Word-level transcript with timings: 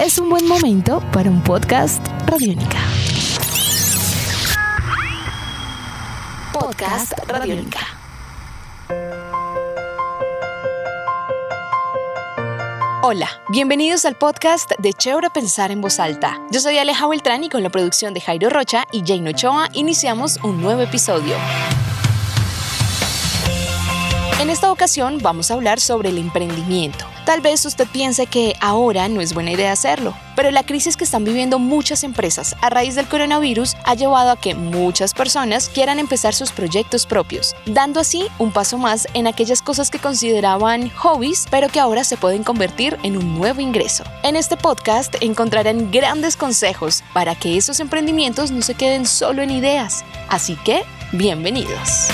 es 0.00 0.18
un 0.18 0.30
buen 0.30 0.48
momento 0.48 1.00
para 1.12 1.28
un 1.28 1.42
podcast 1.42 2.06
Radiónica. 2.26 2.78
Podcast 6.54 7.12
Radiónica. 7.28 7.80
Hola, 13.02 13.28
bienvenidos 13.50 14.06
al 14.06 14.16
podcast 14.16 14.72
de 14.78 14.94
Chévere 14.94 15.28
Pensar 15.28 15.70
en 15.70 15.82
Voz 15.82 16.00
Alta. 16.00 16.40
Yo 16.50 16.60
soy 16.60 16.78
Aleja 16.78 17.06
Beltrán 17.06 17.44
y 17.44 17.50
con 17.50 17.62
la 17.62 17.68
producción 17.68 18.14
de 18.14 18.22
Jairo 18.22 18.48
Rocha 18.48 18.84
y 18.92 19.02
Jane 19.04 19.28
Ochoa 19.28 19.68
iniciamos 19.74 20.38
un 20.42 20.62
nuevo 20.62 20.80
episodio. 20.80 21.36
En 24.40 24.48
esta 24.48 24.72
ocasión 24.72 25.18
vamos 25.20 25.50
a 25.50 25.54
hablar 25.54 25.78
sobre 25.78 26.08
el 26.08 26.16
emprendimiento. 26.16 27.04
Tal 27.30 27.42
vez 27.42 27.64
usted 27.64 27.86
piense 27.86 28.26
que 28.26 28.56
ahora 28.60 29.08
no 29.08 29.20
es 29.20 29.34
buena 29.34 29.52
idea 29.52 29.70
hacerlo, 29.70 30.16
pero 30.34 30.50
la 30.50 30.64
crisis 30.64 30.96
que 30.96 31.04
están 31.04 31.22
viviendo 31.22 31.60
muchas 31.60 32.02
empresas 32.02 32.56
a 32.60 32.70
raíz 32.70 32.96
del 32.96 33.06
coronavirus 33.06 33.76
ha 33.84 33.94
llevado 33.94 34.32
a 34.32 34.36
que 34.36 34.56
muchas 34.56 35.14
personas 35.14 35.68
quieran 35.68 36.00
empezar 36.00 36.34
sus 36.34 36.50
proyectos 36.50 37.06
propios, 37.06 37.54
dando 37.66 38.00
así 38.00 38.26
un 38.40 38.50
paso 38.50 38.78
más 38.78 39.06
en 39.14 39.28
aquellas 39.28 39.62
cosas 39.62 39.92
que 39.92 40.00
consideraban 40.00 40.90
hobbies, 40.96 41.46
pero 41.52 41.68
que 41.68 41.78
ahora 41.78 42.02
se 42.02 42.16
pueden 42.16 42.42
convertir 42.42 42.98
en 43.04 43.16
un 43.16 43.38
nuevo 43.38 43.60
ingreso. 43.60 44.02
En 44.24 44.34
este 44.34 44.56
podcast 44.56 45.14
encontrarán 45.20 45.92
grandes 45.92 46.36
consejos 46.36 47.04
para 47.14 47.36
que 47.36 47.56
esos 47.56 47.78
emprendimientos 47.78 48.50
no 48.50 48.60
se 48.60 48.74
queden 48.74 49.06
solo 49.06 49.42
en 49.42 49.52
ideas. 49.52 50.04
Así 50.28 50.56
que, 50.64 50.82
bienvenidos. 51.12 52.08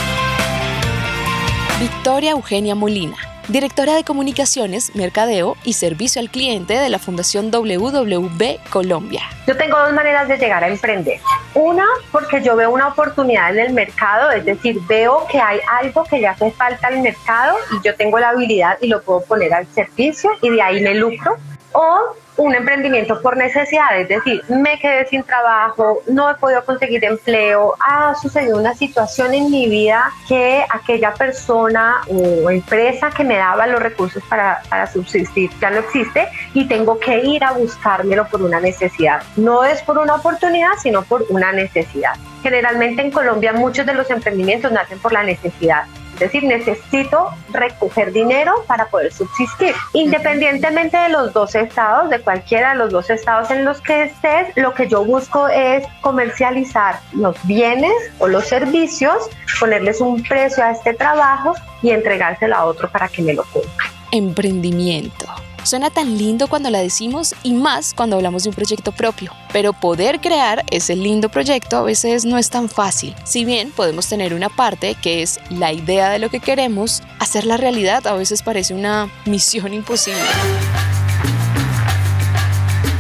Victoria 1.81 2.33
Eugenia 2.33 2.75
Molina, 2.75 3.17
directora 3.49 3.95
de 3.95 4.05
Comunicaciones, 4.05 4.95
Mercadeo 4.95 5.57
y 5.65 5.75
Servicio 5.75 6.21
al 6.21 6.31
Cliente 6.31 6.75
de 6.75 6.89
la 6.89 6.99
Fundación 6.99 7.51
WWB 7.51 8.59
Colombia. 8.71 9.23
Yo 9.47 9.57
tengo 9.57 9.79
dos 9.79 9.93
maneras 9.93 10.29
de 10.29 10.37
llegar 10.37 10.65
a 10.65 10.69
emprender. 10.69 11.21
Una, 11.55 11.85
porque 12.11 12.43
yo 12.43 12.57
veo 12.57 12.71
una 12.71 12.89
oportunidad 12.89 13.57
en 13.57 13.67
el 13.67 13.73
mercado, 13.73 14.31
es 14.31 14.45
decir, 14.45 14.81
veo 14.89 15.27
que 15.31 15.39
hay 15.39 15.61
algo 15.81 16.05
que 16.05 16.19
le 16.19 16.27
hace 16.27 16.51
falta 16.51 16.89
al 16.89 17.01
mercado 17.01 17.57
y 17.73 17.87
yo 17.87 17.95
tengo 17.95 18.19
la 18.19 18.31
habilidad 18.31 18.79
y 18.81 18.89
lo 18.89 19.03
puedo 19.03 19.23
poner 19.23 19.55
al 19.55 19.67
servicio 19.69 20.31
y 20.43 20.51
de 20.51 20.63
ahí 20.63 20.83
me 20.83 20.95
lucro. 20.95 21.37
O 21.73 22.17
un 22.37 22.55
emprendimiento 22.55 23.21
por 23.21 23.37
necesidad, 23.37 23.99
es 23.99 24.09
decir, 24.09 24.43
me 24.49 24.79
quedé 24.79 25.07
sin 25.07 25.23
trabajo, 25.23 26.03
no 26.07 26.31
he 26.31 26.35
podido 26.35 26.65
conseguir 26.65 27.05
empleo, 27.05 27.75
ha 27.81 28.15
sucedido 28.15 28.59
una 28.59 28.75
situación 28.75 29.35
en 29.35 29.51
mi 29.51 29.69
vida 29.69 30.11
que 30.29 30.65
aquella 30.69 31.13
persona 31.15 32.03
o 32.09 32.51
empresa 32.51 33.11
que 33.11 33.25
me 33.25 33.37
daba 33.37 33.67
los 33.67 33.83
recursos 33.83 34.23
para, 34.29 34.63
para 34.69 34.87
subsistir 34.87 35.51
ya 35.61 35.71
no 35.71 35.79
existe 35.79 36.29
y 36.55 36.67
tengo 36.67 36.99
que 36.99 37.19
ir 37.21 37.45
a 37.45 37.53
buscármelo 37.53 38.27
por 38.29 38.43
una 38.43 38.61
necesidad. 38.61 39.23
No 39.37 39.65
es 39.65 39.83
por 39.83 39.99
una 39.99 40.17
oportunidad, 40.17 40.73
sino 40.83 41.03
por 41.03 41.25
una 41.29 41.53
necesidad. 41.53 42.15
Generalmente 42.43 43.03
en 43.03 43.11
Colombia 43.11 43.53
muchos 43.53 43.87
de 43.87 43.95
los 43.95 44.11
emprendimientos 44.11 44.71
nacen 44.73 44.99
por 44.99 45.13
la 45.13 45.23
necesidad. 45.23 45.85
Es 46.17 46.33
decir, 46.33 46.45
necesito 46.45 47.29
recoger 47.51 48.11
dinero 48.11 48.65
para 48.67 48.87
poder 48.87 49.13
subsistir. 49.13 49.75
Independientemente 49.93 50.97
de 50.97 51.11
los 51.11 51.35
dos 51.35 51.55
estados, 51.55 52.09
de 52.09 52.21
cualquiera 52.21 52.71
de 52.71 52.77
los 52.77 52.91
dos 52.91 53.11
estados 53.11 53.51
en 53.51 53.67
los 53.67 53.83
que 53.83 54.05
estés, 54.05 54.49
lo 54.57 54.73
que 54.73 54.89
yo 54.89 55.05
busco 55.05 55.47
es 55.49 55.87
comercializar 56.01 57.01
los 57.13 57.37
bienes 57.47 57.93
o 58.19 58.29
los 58.29 58.47
servicios, 58.47 59.29
ponerles 59.61 60.01
un 60.01 60.23
precio 60.23 60.65
a 60.65 60.71
este 60.71 60.95
trabajo 60.95 61.53
y 61.83 61.91
entregárselo 61.91 62.57
a 62.57 62.65
otro 62.65 62.91
para 62.91 63.09
que 63.09 63.21
me 63.21 63.35
lo 63.35 63.45
compre. 63.45 63.87
Emprendimiento 64.11 65.26
Suena 65.67 65.91
tan 65.91 66.17
lindo 66.17 66.47
cuando 66.47 66.71
la 66.71 66.79
decimos 66.79 67.35
y 67.43 67.53
más 67.53 67.93
cuando 67.93 68.15
hablamos 68.15 68.45
de 68.45 68.51
un 68.51 68.55
proyecto 68.55 68.93
propio. 68.93 69.33
Pero 69.53 69.73
poder 69.73 70.21
crear 70.21 70.65
ese 70.71 70.95
lindo 70.95 71.29
proyecto 71.29 71.79
a 71.79 71.83
veces 71.83 72.25
no 72.25 72.39
es 72.39 72.51
tan 72.51 72.69
fácil. 72.69 73.17
Si 73.25 73.45
bien 73.45 73.73
podemos 73.73 74.07
tener 74.07 74.33
una 74.33 74.49
parte 74.49 74.95
que 74.95 75.23
es 75.23 75.41
la 75.51 75.73
idea 75.73 76.11
de 76.11 76.21
lo 76.21 76.31
que 76.31 76.39
queremos, 76.39 77.03
hacer 77.19 77.47
la 77.47 77.57
realidad 77.57 78.07
a 78.07 78.15
veces 78.15 78.43
parece 78.43 78.75
una 78.75 79.11
misión 79.25 79.75
imposible. 79.75 80.23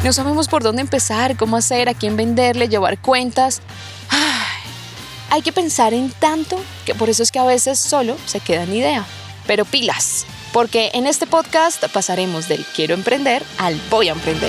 No 0.03 0.12
sabemos 0.12 0.49
por 0.49 0.65
dónde 0.65 0.82
empezar, 0.82 1.37
cómo 1.37 1.56
hacer, 1.56 1.88
a 1.88 1.94
quién 1.94 2.16
venderle, 2.16 2.69
llevar 2.69 2.99
cuentas. 2.99 3.62
hay 5.31 5.43
que 5.43 5.53
pensar 5.53 5.94
en 5.94 6.10
tanto 6.10 6.60
que 6.84 6.97
por 6.97 7.10
eso 7.10 7.22
es 7.22 7.31
que 7.31 7.38
a 7.38 7.44
veces 7.44 7.78
solo 7.78 8.16
se 8.26 8.41
queda 8.41 8.65
en 8.65 8.75
idea. 8.75 9.06
Pero 9.47 9.65
pilas, 9.65 10.26
porque 10.56 10.91
en 10.94 11.06
este 11.06 11.27
podcast 11.27 11.84
pasaremos 11.93 12.49
del 12.49 12.65
quiero 12.75 12.94
emprender 12.94 13.43
al 13.59 13.78
voy 13.91 14.09
a 14.09 14.12
emprender. 14.12 14.49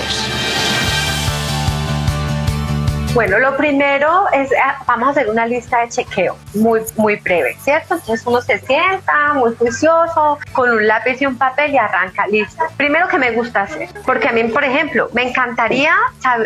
Bueno, 3.12 3.38
lo 3.38 3.54
primero 3.58 4.24
es, 4.32 4.48
ah, 4.64 4.82
vamos 4.86 5.08
a 5.08 5.10
hacer 5.10 5.28
una 5.28 5.44
lista 5.44 5.80
de 5.80 5.90
chequeo 5.90 6.34
muy, 6.54 6.80
muy 6.96 7.16
breve, 7.16 7.58
¿cierto? 7.60 7.96
Entonces 7.96 8.26
uno 8.26 8.40
se 8.40 8.58
sienta 8.60 9.34
muy 9.34 9.54
juicioso, 9.56 10.38
con 10.52 10.70
un 10.70 10.86
lápiz 10.86 11.20
y 11.20 11.26
un 11.26 11.36
papel 11.36 11.74
y 11.74 11.76
arranca 11.76 12.26
lista. 12.26 12.64
Primero 12.78 13.06
que 13.08 13.18
me 13.18 13.32
gusta 13.32 13.64
hacer, 13.64 13.90
porque 14.06 14.28
a 14.28 14.32
mí, 14.32 14.44
por 14.44 14.64
ejemplo, 14.64 15.10
me 15.12 15.28
encantaría 15.28 15.94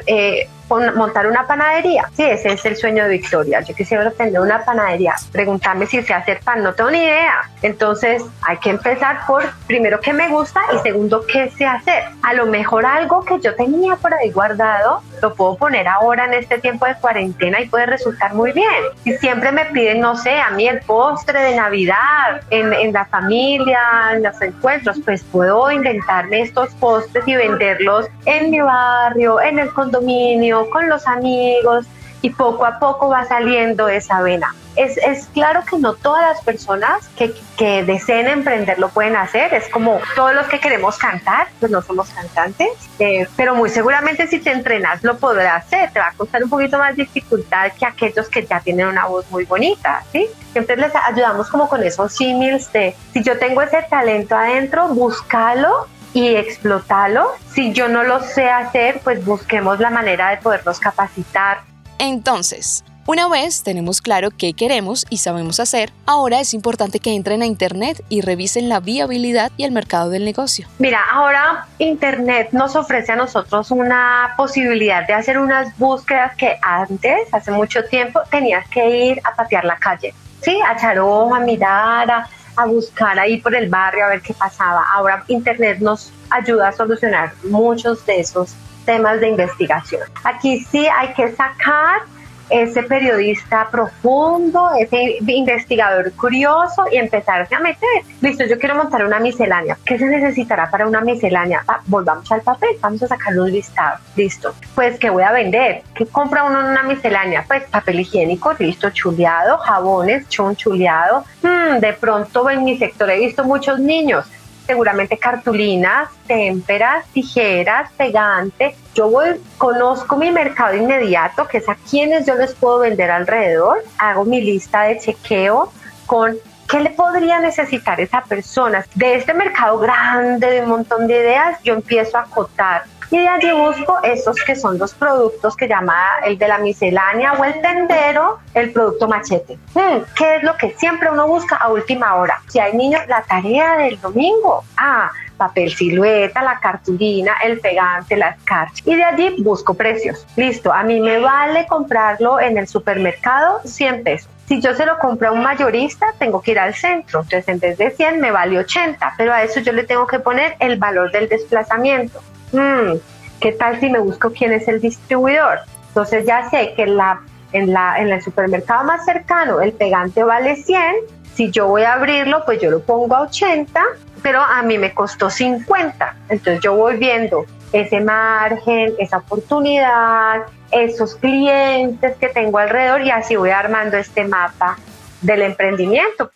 eh, 0.06 0.49
montar 0.69 1.27
una 1.27 1.47
panadería. 1.47 2.09
Sí, 2.15 2.25
ese 2.25 2.53
es 2.53 2.65
el 2.65 2.77
sueño 2.77 3.05
de 3.05 3.11
Victoria. 3.11 3.61
Yo 3.61 3.75
quisiera 3.75 4.11
tener 4.11 4.41
una 4.41 4.65
panadería. 4.65 5.15
Preguntarme 5.31 5.87
si 5.87 6.03
sé 6.03 6.15
hacer 6.15 6.41
pan, 6.41 6.62
no 6.62 6.73
tengo 6.75 6.91
ni 6.91 6.99
idea. 6.99 7.50
Entonces 7.62 8.23
hay 8.43 8.56
que 8.59 8.71
empezar 8.71 9.27
por 9.27 9.45
primero 9.67 10.00
qué 10.00 10.12
me 10.12 10.28
gusta 10.28 10.61
y 10.75 10.78
segundo 10.78 11.25
qué 11.27 11.50
sé 11.50 11.67
hacer. 11.67 12.05
A 12.23 12.34
lo 12.34 12.47
mejor 12.47 12.87
algo 12.87 13.25
que 13.25 13.41
yo 13.41 13.55
tenía 13.55 13.97
por 13.97 14.15
ahí 14.15 14.31
guardado 14.31 15.03
lo 15.23 15.34
puedo 15.34 15.56
poner 15.56 15.87
ahora 15.87 16.27
en 16.27 16.34
este 16.34 16.59
tiempo 16.59 16.84
de 16.84 16.97
cuarentena 16.97 17.61
y 17.61 17.69
puede 17.69 17.87
resultar 17.87 18.34
muy 18.34 18.53
bien. 18.53 18.69
Y 19.05 19.12
siempre 19.12 19.53
me 19.53 19.65
piden, 19.67 20.00
no 20.00 20.17
sé, 20.17 20.39
a 20.39 20.50
mí 20.50 20.67
el 20.67 20.81
postre 20.81 21.41
de 21.41 21.55
Navidad, 21.55 22.43
en, 22.50 22.73
en 22.73 22.93
la 22.93 23.05
familia, 23.06 23.79
en 24.12 24.25
los 24.25 24.43
encuentros, 24.43 24.99
pues 25.05 25.23
puedo 25.23 25.71
inventarme 25.71 26.43
estos 26.43 26.75
postres 26.75 27.27
y 27.27 27.37
venderlos 27.37 28.09
en 28.27 28.50
mi 28.50 28.61
barrio, 28.61 29.41
en 29.41 29.61
el 29.61 29.73
condominio 29.73 30.52
con 30.71 30.89
los 30.89 31.07
amigos 31.07 31.87
y 32.23 32.31
poco 32.31 32.65
a 32.65 32.79
poco 32.79 33.09
va 33.09 33.25
saliendo 33.25 33.89
esa 33.89 34.23
vena. 34.23 34.55
Es, 34.77 34.97
es 34.97 35.27
claro 35.35 35.65
que 35.69 35.77
no 35.77 35.93
todas 35.93 36.23
las 36.23 36.43
personas 36.43 37.07
que, 37.11 37.35
que, 37.59 37.83
deseen 37.85 38.27
emprender 38.27 38.79
lo 38.79 38.89
pueden 38.89 39.17
hacer, 39.17 39.53
es 39.53 39.69
como 39.69 40.01
todos 40.15 40.33
los 40.35 40.47
que 40.47 40.61
queremos 40.61 40.97
cantar, 40.97 41.49
pues 41.61 41.71
no 41.71 41.83
somos 41.83 42.09
cantantes, 42.09 42.71
eh, 42.99 43.29
pero 43.37 43.55
muy 43.55 43.69
seguramente 43.69 44.27
si 44.29 44.39
te 44.39 44.51
entrenas 44.51 45.03
lo 45.03 45.19
podrás 45.19 45.67
hacer, 45.67 45.93
te 45.93 45.99
va 45.99 46.07
a 46.07 46.12
costar 46.12 46.43
un 46.43 46.49
poquito 46.49 46.79
más 46.79 46.97
dificultad 46.97 47.73
que 47.79 47.85
aquellos 47.85 48.29
que 48.31 48.47
ya 48.47 48.61
tienen 48.61 48.87
una 48.87 49.05
voz 49.07 49.31
muy 49.31 49.45
bonita, 49.45 50.05
¿sí? 50.11 50.27
Siempre 50.53 50.77
les 50.77 50.93
ayudamos 50.95 51.51
como 51.51 51.69
con 51.69 51.83
esos 51.83 52.15
símiles 52.15 52.73
de, 52.73 52.97
si 53.12 53.23
yo 53.23 53.39
tengo 53.39 53.61
ese 53.61 53.85
talento 53.91 54.37
adentro, 54.37 54.89
búscalo 54.89 55.87
y 56.15 56.28
explotarlo. 56.37 57.27
Si 57.53 57.73
yo 57.73 57.89
no 57.89 58.03
lo 58.03 58.23
sé 58.23 58.49
hacer, 58.49 59.00
pues 59.03 59.25
busquemos 59.25 59.81
la 59.81 59.91
manera 59.91 60.31
de 60.31 60.39
podernos 60.39 60.78
capacitar. 60.78 61.61
Entonces, 61.99 62.84
una 63.05 63.28
vez 63.28 63.65
tenemos 63.65 64.00
claro 64.00 64.31
qué 64.31 64.53
queremos 64.53 65.06
y 65.11 65.17
sabemos 65.17 65.59
hacer, 65.59 65.93
ahora 66.06 66.39
es 66.39 66.55
importante 66.55 67.00
que 67.00 67.15
entren 67.17 67.43
a 67.43 67.47
Internet 67.47 68.05
y 68.09 68.21
revisen 68.21 68.69
la 68.69 68.78
viabilidad 68.78 69.50
y 69.56 69.65
el 69.65 69.73
mercado 69.73 70.09
del 70.09 70.25
negocio. 70.25 70.69
Mira, 70.78 71.00
ahora 71.12 71.67
Internet 71.78 72.50
nos 72.53 72.77
ofrece 72.77 73.11
a 73.11 73.17
nosotros 73.17 73.73
una 73.73 74.34
posibilidad 74.37 75.05
de 75.05 75.15
hacer 75.15 75.39
unas 75.39 75.77
búsquedas 75.79 76.37
que 76.37 76.56
antes, 76.62 77.33
hace 77.33 77.50
mucho 77.50 77.83
tiempo, 77.87 78.21
tenías 78.31 78.69
que 78.69 79.06
ir 79.06 79.21
a 79.25 79.34
patear 79.34 79.65
la 79.65 79.79
calle, 79.79 80.15
¿sí? 80.41 80.56
A 80.65 80.75
echar 80.75 80.99
a 80.99 81.41
mirar, 81.41 82.09
a 82.09 82.29
a 82.57 82.67
buscar 82.67 83.19
ahí 83.19 83.41
por 83.41 83.55
el 83.55 83.69
barrio 83.69 84.05
a 84.05 84.09
ver 84.09 84.21
qué 84.21 84.35
pasaba. 84.35 84.85
Ahora 84.93 85.25
Internet 85.29 85.79
nos 85.81 86.13
ayuda 86.31 86.69
a 86.69 86.73
solucionar 86.73 87.33
muchos 87.45 88.05
de 88.07 88.21
esos 88.21 88.55
temas 88.85 89.21
de 89.21 89.29
investigación. 89.29 90.03
Aquí 90.25 90.65
sí 90.71 90.87
hay 90.87 91.12
que 91.15 91.32
sacar 91.35 92.03
ese 92.52 92.82
periodista 92.82 93.69
profundo, 93.70 94.70
ese 94.78 95.19
investigador 95.26 96.12
curioso 96.12 96.84
y 96.93 96.96
empezarse 96.96 97.54
a 97.54 97.60
meter. 97.60 97.88
Listo, 98.20 98.44
yo 98.44 98.58
quiero 98.58 98.76
montar 98.76 99.04
una 99.04 99.19
miscelánea. 99.19 99.78
¿Qué 99.84 99.99
se 99.99 100.06
necesitará 100.06 100.70
para 100.70 100.87
una 100.87 101.00
miscelánea? 101.00 101.64
volvamos 101.87 102.31
al 102.31 102.43
papel, 102.43 102.70
vamos 102.81 103.02
a 103.02 103.08
sacar 103.08 103.38
un 103.38 103.50
listado. 103.50 103.99
Listo. 104.16 104.54
Pues, 104.75 104.99
¿qué 104.99 105.10
voy 105.10 105.22
a 105.22 105.32
vender? 105.32 105.82
¿Qué 105.94 106.06
compra 106.06 106.44
uno 106.44 106.60
en 106.60 106.66
una 106.66 106.82
miscelánea? 106.82 107.44
Pues 107.46 107.64
papel 107.64 108.00
higiénico, 108.00 108.52
listo, 108.58 108.90
chuleado, 108.90 109.58
jabones, 109.58 110.28
chun 110.28 110.54
chuleado. 110.54 111.25
Hmm, 111.43 111.78
de 111.81 111.93
pronto 111.94 112.49
en 112.50 112.64
mi 112.64 112.76
sector 112.78 113.10
he 113.10 113.19
visto 113.19 113.44
muchos 113.44 113.78
niños 113.78 114.26
seguramente 114.73 115.19
cartulinas, 115.19 116.09
témperas, 116.27 117.05
tijeras, 117.13 117.93
pegantes. 117.93 118.75
Yo 118.95 119.11
voy, 119.11 119.39
conozco 119.59 120.17
mi 120.17 120.31
mercado 120.31 120.75
inmediato, 120.75 121.47
que 121.47 121.59
es 121.59 121.69
a 121.69 121.75
quienes 121.75 122.25
yo 122.25 122.37
les 122.37 122.55
puedo 122.55 122.79
vender 122.79 123.11
alrededor. 123.11 123.85
Hago 123.99 124.25
mi 124.25 124.41
lista 124.41 124.85
de 124.85 124.99
chequeo 124.99 125.71
con 126.07 126.37
qué 126.71 126.81
le 126.81 126.89
podría 126.89 127.39
necesitar 127.39 128.01
esa 128.01 128.23
persona. 128.23 128.87
De 128.95 129.17
este 129.17 129.35
mercado 129.35 129.79
grande, 129.79 130.51
de 130.51 130.63
un 130.63 130.71
montón 130.71 131.07
de 131.07 131.19
ideas, 131.19 131.63
yo 131.63 131.75
empiezo 131.75 132.17
a 132.17 132.23
acotar 132.23 132.85
Y 133.12 133.19
de 133.19 133.29
allí 133.29 133.53
busco 133.53 134.03
esos 134.03 134.43
que 134.43 134.56
son 134.56 134.79
los 134.79 134.94
productos 134.94 135.55
que 135.55 135.69
llama 135.69 135.94
el 136.25 136.38
de 136.38 136.49
la 136.49 136.56
miscelánea 136.56 137.35
o 137.35 137.44
el 137.44 137.61
tendero, 137.61 138.38
el 138.55 138.73
producto 138.73 139.06
machete. 139.06 139.59
Hmm, 139.75 140.00
¿Qué 140.17 140.37
es 140.37 140.43
lo 140.43 140.56
que 140.56 140.70
siempre 140.79 141.11
uno 141.11 141.26
busca 141.26 141.56
a 141.56 141.69
última 141.69 142.14
hora? 142.14 142.41
Si 142.49 142.59
hay 142.59 142.75
niños, 142.75 143.03
la 143.09 143.23
tarea 143.23 143.76
del 143.76 144.00
domingo. 144.00 144.64
Ah, 144.79 145.11
papel 145.37 145.75
silueta, 145.75 146.43
la 146.43 146.59
cartulina, 146.59 147.35
el 147.44 147.61
pegante, 147.61 148.17
la 148.17 148.31
escarcha. 148.31 148.82
Y 148.87 148.94
de 148.94 149.05
allí 149.05 149.43
busco 149.43 149.75
precios. 149.75 150.26
Listo, 150.37 150.73
a 150.73 150.82
mí 150.82 150.99
me 150.99 151.19
vale 151.19 151.67
comprarlo 151.67 152.41
en 152.41 152.56
el 152.56 152.67
supermercado 152.67 153.61
100 153.64 154.05
pesos. 154.05 154.31
Si 154.47 154.62
yo 154.62 154.75
se 154.75 154.87
lo 154.87 154.99
compro 154.99 155.29
a 155.29 155.32
un 155.32 155.43
mayorista, 155.43 156.06
tengo 156.19 156.41
que 156.41 156.53
ir 156.53 156.59
al 156.59 156.75
centro. 156.75 157.20
Entonces, 157.20 157.47
en 157.49 157.59
vez 157.59 157.76
de 157.76 157.91
100, 157.91 158.20
me 158.20 158.31
vale 158.31 158.59
80, 158.59 159.14
pero 159.19 159.35
a 159.35 159.43
eso 159.43 159.61
yo 159.61 159.73
le 159.73 159.85
tengo 159.85 160.06
que 160.06 160.19
poner 160.19 160.56
el 160.61 160.79
valor 160.79 161.12
del 161.12 161.29
desplazamiento. 161.29 162.23
Hmm, 162.52 162.99
¿Qué 163.40 163.52
tal 163.52 163.81
si 163.81 163.90
me 163.90 163.99
busco 163.99 164.31
quién 164.31 164.52
es 164.52 164.69
el 164.69 164.81
distribuidor? 164.81 165.58
Entonces, 165.88 166.25
ya 166.26 166.49
sé 166.49 166.75
que 166.75 166.84
en, 166.84 166.96
la, 166.96 167.20
en, 167.52 167.72
la, 167.72 167.99
en 167.99 168.08
el 168.08 168.22
supermercado 168.22 168.84
más 168.84 169.04
cercano 169.04 169.60
el 169.60 169.72
pegante 169.72 170.22
vale 170.22 170.56
100. 170.56 170.94
Si 171.34 171.50
yo 171.50 171.66
voy 171.66 171.82
a 171.82 171.94
abrirlo, 171.94 172.44
pues 172.44 172.60
yo 172.60 172.70
lo 172.70 172.81
pongo 172.81 173.16
a 173.16 173.22
80 173.22 173.81
pero 174.22 174.40
a 174.40 174.62
mí 174.62 174.78
me 174.78 174.94
costó 174.94 175.28
50. 175.28 176.14
Entonces 176.28 176.62
yo 176.62 176.75
voy 176.75 176.96
viendo 176.96 177.44
ese 177.72 178.00
margen, 178.00 178.94
esa 178.99 179.19
oportunidad, 179.19 180.43
esos 180.70 181.16
clientes 181.16 182.16
que 182.16 182.28
tengo 182.28 182.58
alrededor 182.58 183.02
y 183.02 183.10
así 183.10 183.37
voy 183.37 183.50
armando 183.50 183.96
este 183.99 184.25
mapa 184.25 184.78
del 185.20 185.43
emprendimiento. 185.43 186.31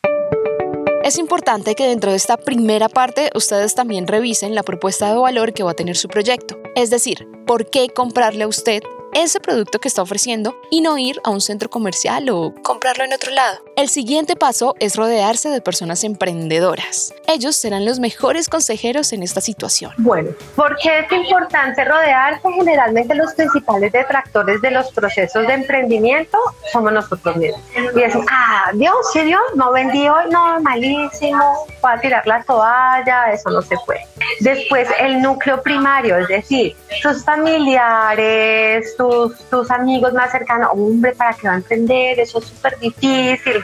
Es 1.06 1.19
importante 1.19 1.76
que 1.76 1.87
dentro 1.87 2.11
de 2.11 2.17
esta 2.17 2.37
primera 2.37 2.88
parte 2.88 3.31
ustedes 3.37 3.76
también 3.76 4.08
revisen 4.08 4.56
la 4.56 4.64
propuesta 4.64 5.08
de 5.08 5.17
valor 5.17 5.53
que 5.53 5.62
va 5.62 5.70
a 5.70 5.75
tener 5.75 5.97
su 5.97 6.08
proyecto. 6.08 6.58
Es 6.75 6.91
decir, 6.91 7.29
por 7.47 7.70
qué 7.70 7.91
comprarle 7.91 8.43
a 8.43 8.49
usted 8.49 8.82
ese 9.16 9.40
producto 9.40 9.78
que 9.78 9.88
está 9.88 10.02
ofreciendo 10.02 10.60
y 10.70 10.82
no 10.82 10.98
ir 10.98 11.20
a 11.24 11.30
un 11.30 11.40
centro 11.40 11.70
comercial 11.70 12.28
o 12.28 12.52
comprarlo 12.62 13.04
en 13.04 13.14
otro 13.14 13.32
lado. 13.32 13.58
El 13.76 13.88
siguiente 13.88 14.36
paso 14.36 14.74
es 14.78 14.96
rodearse 14.96 15.48
de 15.48 15.62
personas 15.62 16.04
emprendedoras. 16.04 17.14
Ellos 17.26 17.56
serán 17.56 17.86
los 17.86 17.98
mejores 17.98 18.48
consejeros 18.48 19.12
en 19.14 19.22
esta 19.22 19.40
situación. 19.40 19.92
Bueno, 19.96 20.30
¿por 20.54 20.76
qué 20.76 20.98
es 20.98 21.12
importante 21.12 21.82
rodearse? 21.84 22.46
Generalmente 22.52 23.14
los 23.14 23.32
principales 23.32 23.90
detractores 23.90 24.60
de 24.60 24.70
los 24.70 24.92
procesos 24.92 25.46
de 25.46 25.54
emprendimiento 25.54 26.38
somos 26.70 26.92
nosotros 26.92 27.36
mismos. 27.36 27.60
Y 27.74 28.00
decimos, 28.00 28.26
ah, 28.30 28.70
Dios, 28.74 28.94
sí, 29.12 29.22
Dios, 29.22 29.40
no 29.54 29.72
vendí 29.72 30.06
hoy, 30.08 30.24
no, 30.30 30.60
malísimo, 30.60 31.66
voy 31.80 31.92
a 31.92 32.00
tirar 32.00 32.26
la 32.26 32.42
toalla, 32.44 33.32
eso 33.32 33.48
no 33.48 33.62
se 33.62 33.76
puede. 33.86 34.04
Después, 34.41 34.88
el 35.00 35.23
núcleo 35.23 35.62
primario, 35.62 36.19
es 36.19 36.29
decir, 36.29 36.77
sus 37.00 37.25
familiares, 37.25 38.97
tus, 38.97 39.38
tus 39.50 39.71
amigos 39.71 40.12
más 40.12 40.31
cercanos, 40.31 40.71
hombre, 40.73 41.12
¿para 41.12 41.35
qué 41.35 41.49
va 41.49 41.55
a 41.55 41.56
emprender? 41.56 42.21
Eso 42.21 42.38
es 42.38 42.47
súper 42.47 42.79
difícil 42.79 43.62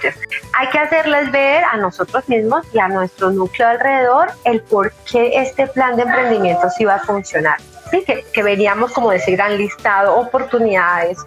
hay 0.54 0.68
que 0.68 0.78
hacerles 0.78 1.30
ver 1.32 1.64
a 1.64 1.76
nosotros 1.76 2.28
mismos 2.28 2.66
y 2.72 2.78
a 2.78 2.88
nuestro 2.88 3.30
núcleo 3.30 3.68
alrededor 3.68 4.30
el 4.44 4.60
por 4.62 4.92
qué 5.10 5.40
este 5.40 5.66
plan 5.66 5.96
de 5.96 6.02
emprendimiento 6.02 6.68
sí 6.76 6.84
va 6.84 6.96
a 6.96 7.00
funcionar. 7.00 7.58
Sí, 7.90 8.02
que, 8.06 8.24
que 8.32 8.42
veríamos 8.42 8.92
como 8.92 9.10
de 9.10 9.18
ese 9.18 9.32
gran 9.32 9.56
listado, 9.58 10.16
oportunidades, 10.16 11.18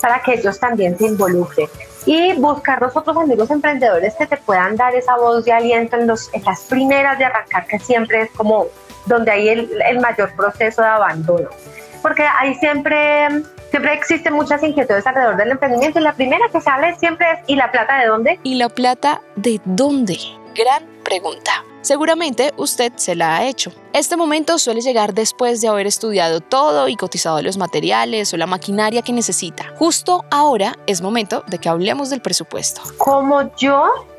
para 0.00 0.20
que 0.20 0.34
ellos 0.34 0.58
también 0.58 0.98
se 0.98 1.06
involucren 1.06 1.68
y 2.06 2.32
buscar 2.34 2.80
los 2.80 2.96
otros 2.96 3.16
amigos 3.16 3.50
emprendedores 3.50 4.14
que 4.14 4.26
te 4.26 4.36
puedan 4.36 4.76
dar 4.76 4.94
esa 4.94 5.16
voz 5.16 5.44
de 5.44 5.52
aliento 5.52 5.96
en, 5.96 6.06
los, 6.06 6.32
en 6.34 6.44
las 6.44 6.62
primeras 6.62 7.18
de 7.18 7.26
arrancar, 7.26 7.66
que 7.66 7.78
siempre 7.78 8.22
es 8.22 8.30
como 8.32 8.66
donde 9.06 9.30
hay 9.30 9.48
el, 9.48 9.82
el 9.82 10.00
mayor 10.00 10.34
proceso 10.34 10.82
de 10.82 10.88
abandono. 10.88 11.48
Porque 12.02 12.24
ahí 12.40 12.54
siempre 12.56 13.28
siempre 13.70 13.94
existen 13.94 14.34
muchas 14.34 14.62
inquietudes 14.62 15.06
alrededor 15.06 15.36
del 15.36 15.52
emprendimiento 15.52 15.98
y 15.98 16.02
la 16.02 16.12
primera 16.12 16.44
que 16.52 16.60
sale 16.60 16.94
siempre 16.98 17.26
es 17.32 17.38
¿y 17.46 17.56
la 17.56 17.72
plata 17.72 18.00
de 18.00 18.06
dónde? 18.06 18.38
¿Y 18.42 18.56
la 18.56 18.68
plata 18.68 19.22
de 19.36 19.60
dónde? 19.64 20.18
Gran 20.54 20.84
pregunta. 21.02 21.64
Seguramente 21.82 22.54
usted 22.56 22.92
se 22.96 23.16
la 23.16 23.36
ha 23.36 23.46
hecho. 23.46 23.72
Este 23.92 24.16
momento 24.16 24.58
suele 24.58 24.80
llegar 24.80 25.14
después 25.14 25.60
de 25.60 25.68
haber 25.68 25.86
estudiado 25.86 26.40
todo 26.40 26.88
y 26.88 26.96
cotizado 26.96 27.42
los 27.42 27.56
materiales 27.56 28.32
o 28.32 28.36
la 28.36 28.46
maquinaria 28.46 29.02
que 29.02 29.12
necesita. 29.12 29.66
Justo 29.76 30.24
ahora 30.30 30.78
es 30.86 31.02
momento 31.02 31.42
de 31.48 31.58
que 31.58 31.68
hablemos 31.68 32.08
del 32.08 32.22
presupuesto. 32.22 32.82
Como 32.98 33.54
yo 33.56 34.11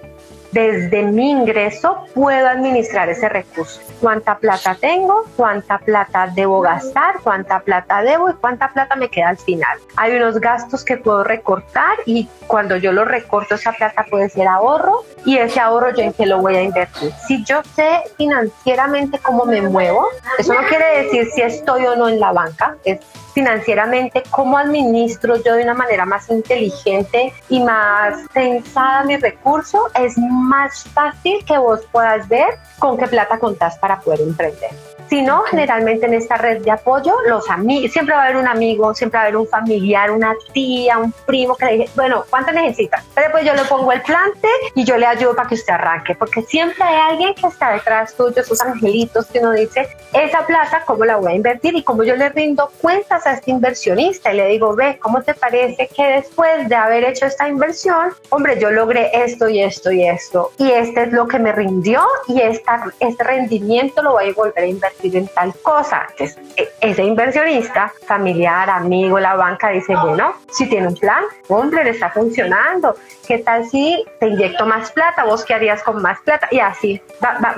desde 0.53 1.03
mi 1.03 1.31
ingreso 1.31 2.05
puedo 2.13 2.47
administrar 2.47 3.09
ese 3.09 3.27
recurso. 3.27 3.81
¿Cuánta 3.99 4.37
plata 4.37 4.77
tengo? 4.79 5.25
¿Cuánta 5.35 5.79
plata 5.79 6.29
debo 6.33 6.61
gastar? 6.61 7.15
¿Cuánta 7.23 7.59
plata 7.59 8.01
debo? 8.03 8.29
¿Y 8.29 8.33
cuánta 8.33 8.71
plata 8.71 8.95
me 8.95 9.09
queda 9.09 9.29
al 9.29 9.37
final? 9.37 9.79
Hay 9.97 10.15
unos 10.15 10.39
gastos 10.39 10.83
que 10.83 10.97
puedo 10.97 11.23
recortar 11.23 11.97
y 12.05 12.29
cuando 12.47 12.77
yo 12.77 12.91
lo 12.91 13.03
recorto 13.03 13.55
esa 13.55 13.71
plata 13.71 14.05
puede 14.09 14.29
ser 14.29 14.47
ahorro 14.47 15.03
y 15.25 15.37
ese 15.37 15.59
ahorro 15.59 15.91
yo 15.93 16.03
en 16.03 16.13
qué 16.13 16.25
lo 16.25 16.39
voy 16.39 16.55
a 16.55 16.61
invertir. 16.61 17.11
Si 17.27 17.43
yo 17.43 17.61
sé 17.75 18.03
financieramente 18.17 19.17
cómo 19.19 19.45
me 19.45 19.61
muevo, 19.61 20.07
eso 20.37 20.53
no 20.53 20.61
quiere 20.67 21.03
decir 21.03 21.27
si 21.33 21.41
estoy 21.41 21.85
o 21.87 21.95
no 21.95 22.09
en 22.09 22.19
la 22.19 22.31
banca, 22.31 22.75
es 22.83 22.99
financieramente, 23.33 24.23
cómo 24.29 24.57
administro 24.57 25.35
yo 25.43 25.55
de 25.55 25.63
una 25.63 25.73
manera 25.73 26.05
más 26.05 26.29
inteligente 26.29 27.33
y 27.49 27.59
más 27.61 28.17
pensada 28.33 29.03
mi 29.03 29.17
recurso, 29.17 29.89
es 29.95 30.17
más 30.43 30.83
fácil 30.83 31.43
que 31.45 31.57
vos 31.57 31.81
puedas 31.91 32.27
ver 32.27 32.59
con 32.79 32.97
qué 32.97 33.07
plata 33.07 33.39
contás 33.39 33.77
para 33.79 33.99
poder 33.99 34.21
emprender. 34.21 34.71
Si 35.13 35.21
no, 35.21 35.43
generalmente 35.43 36.07
en 36.07 36.15
esta 36.15 36.37
red 36.37 36.63
de 36.63 36.71
apoyo, 36.71 37.13
los 37.27 37.47
amigos, 37.47 37.91
siempre 37.91 38.15
va 38.15 38.21
a 38.21 38.25
haber 38.25 38.37
un 38.37 38.47
amigo, 38.47 38.95
siempre 38.95 39.19
va 39.19 39.21
a 39.21 39.27
haber 39.27 39.37
un 39.37 39.47
familiar, 39.47 40.09
una 40.09 40.33
tía, 40.53 40.97
un 40.97 41.11
primo 41.27 41.55
que 41.55 41.65
le 41.65 41.71
dice, 41.73 41.91
bueno, 41.95 42.23
¿cuánto 42.31 42.51
necesita? 42.51 43.03
Pero 43.13 43.29
pues 43.31 43.45
yo 43.45 43.53
le 43.53 43.63
pongo 43.65 43.91
el 43.91 44.01
plante 44.01 44.47
y 44.73 44.83
yo 44.83 44.97
le 44.97 45.05
ayudo 45.05 45.35
para 45.35 45.47
que 45.47 45.53
usted 45.53 45.71
arranque, 45.71 46.15
porque 46.15 46.41
siempre 46.41 46.83
hay 46.83 47.11
alguien 47.11 47.35
que 47.35 47.45
está 47.45 47.73
detrás 47.73 48.15
tuyo, 48.15 48.41
esos 48.41 48.59
angelitos 48.61 49.27
que 49.27 49.37
uno 49.37 49.51
dice, 49.51 49.87
esa 50.13 50.47
plata, 50.47 50.81
¿cómo 50.87 51.05
la 51.05 51.17
voy 51.17 51.33
a 51.33 51.35
invertir? 51.35 51.75
Y 51.75 51.83
como 51.83 52.03
yo 52.03 52.15
le 52.15 52.29
rindo 52.29 52.71
cuentas 52.81 53.27
a 53.27 53.33
este 53.33 53.51
inversionista 53.51 54.33
y 54.33 54.37
le 54.37 54.47
digo, 54.47 54.75
ve, 54.75 54.97
¿cómo 54.99 55.21
te 55.21 55.35
parece 55.35 55.89
que 55.95 56.07
después 56.07 56.67
de 56.67 56.73
haber 56.73 57.03
hecho 57.03 57.27
esta 57.27 57.47
inversión, 57.47 58.13
hombre, 58.31 58.59
yo 58.59 58.71
logré 58.71 59.11
esto 59.13 59.47
y 59.47 59.61
esto 59.61 59.91
y 59.91 60.07
esto, 60.07 60.49
y 60.57 60.71
este 60.71 61.03
es 61.03 61.11
lo 61.13 61.27
que 61.27 61.37
me 61.37 61.51
rindió 61.51 62.01
y 62.27 62.41
esta, 62.41 62.85
este 62.99 63.23
rendimiento 63.23 64.01
lo 64.01 64.13
voy 64.13 64.31
a 64.31 64.33
volver 64.33 64.63
a 64.63 64.65
invertir 64.65 65.02
en 65.03 65.27
tal 65.27 65.53
cosa. 65.61 66.07
E, 66.17 66.33
ese 66.81 67.03
inversionista, 67.03 67.91
familiar, 68.05 68.69
amigo, 68.69 69.19
la 69.19 69.35
banca 69.35 69.69
dice, 69.69 69.95
bueno, 69.95 70.33
si 70.51 70.67
tiene 70.67 70.87
un 70.87 70.95
plan, 70.95 71.23
hombre, 71.49 71.83
le 71.83 71.91
está 71.91 72.09
funcionando. 72.09 72.95
¿Qué 73.27 73.39
tal 73.39 73.69
si 73.69 74.03
te 74.19 74.27
inyecto 74.27 74.65
más 74.65 74.91
plata? 74.91 75.23
¿Vos 75.23 75.45
qué 75.45 75.53
harías 75.53 75.81
con 75.83 76.01
más 76.01 76.19
plata? 76.21 76.47
Y 76.51 76.59
así 76.59 77.01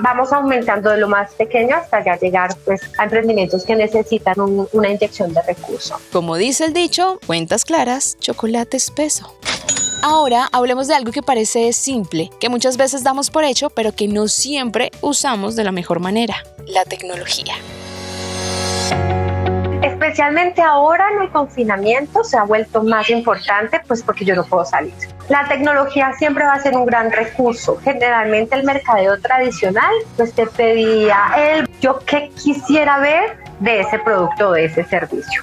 vamos 0.00 0.32
aumentando 0.32 0.90
de 0.90 0.98
lo 0.98 1.08
más 1.08 1.34
pequeño 1.34 1.76
hasta 1.76 2.04
ya 2.04 2.16
llegar 2.16 2.54
pues, 2.64 2.80
a 2.98 3.04
emprendimientos 3.04 3.64
que 3.64 3.74
necesitan 3.74 4.36
una 4.72 4.88
inyección 4.88 5.32
de 5.32 5.42
recursos. 5.42 6.00
Como 6.12 6.36
dice 6.36 6.66
el 6.66 6.72
dicho, 6.72 7.18
cuentas 7.26 7.64
claras, 7.64 8.16
chocolate 8.20 8.76
espeso. 8.76 9.36
Ahora 10.08 10.48
hablemos 10.52 10.86
de 10.86 10.94
algo 10.94 11.10
que 11.10 11.20
parece 11.20 11.72
simple, 11.72 12.30
que 12.38 12.48
muchas 12.48 12.76
veces 12.76 13.02
damos 13.02 13.28
por 13.28 13.42
hecho, 13.42 13.70
pero 13.70 13.90
que 13.90 14.06
no 14.06 14.28
siempre 14.28 14.92
usamos 15.00 15.56
de 15.56 15.64
la 15.64 15.72
mejor 15.72 15.98
manera, 15.98 16.36
la 16.68 16.84
tecnología. 16.84 17.54
Especialmente 19.82 20.62
ahora 20.62 21.10
en 21.10 21.22
el 21.22 21.30
confinamiento 21.32 22.22
se 22.22 22.36
ha 22.36 22.44
vuelto 22.44 22.84
más 22.84 23.10
importante, 23.10 23.80
pues 23.88 24.04
porque 24.04 24.24
yo 24.24 24.36
no 24.36 24.44
puedo 24.44 24.64
salir. 24.64 24.94
La 25.28 25.48
tecnología 25.48 26.12
siempre 26.16 26.44
va 26.44 26.52
a 26.52 26.60
ser 26.60 26.76
un 26.76 26.86
gran 26.86 27.10
recurso. 27.10 27.76
Generalmente 27.82 28.54
el 28.54 28.62
mercadeo 28.62 29.20
tradicional, 29.20 29.92
pues 30.16 30.32
te 30.32 30.46
pedía 30.46 31.18
el 31.36 31.68
yo 31.80 31.98
que 32.06 32.30
quisiera 32.40 33.00
ver 33.00 33.45
de 33.60 33.80
ese 33.80 33.98
producto 33.98 34.52
de 34.52 34.66
ese 34.66 34.84
servicio. 34.84 35.42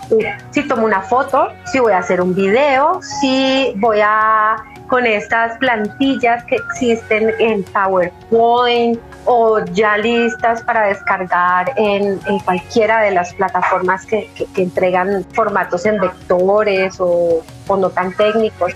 Si 0.51 0.67
tomo 0.67 0.85
una 0.85 1.01
foto, 1.01 1.49
si 1.65 1.79
voy 1.79 1.93
a 1.93 1.99
hacer 1.99 2.21
un 2.21 2.35
video, 2.35 2.99
si 3.01 3.73
voy 3.77 3.99
a 4.03 4.57
con 4.87 5.05
estas 5.07 5.57
plantillas 5.57 6.43
que 6.43 6.55
existen 6.55 7.31
en 7.39 7.63
PowerPoint 7.63 8.99
o 9.25 9.59
ya 9.65 9.97
listas 9.97 10.61
para 10.61 10.87
descargar 10.87 11.73
en, 11.77 12.19
cualquiera 12.45 13.01
de 13.01 13.11
las 13.11 13.33
plataformas 13.33 14.05
que, 14.05 14.29
entregan 14.55 15.25
formatos 15.33 15.85
en 15.85 15.99
vectores 15.99 16.97
o, 16.99 17.43
o 17.67 17.77
no 17.77 17.89
tan 17.89 18.13
técnicos. 18.13 18.73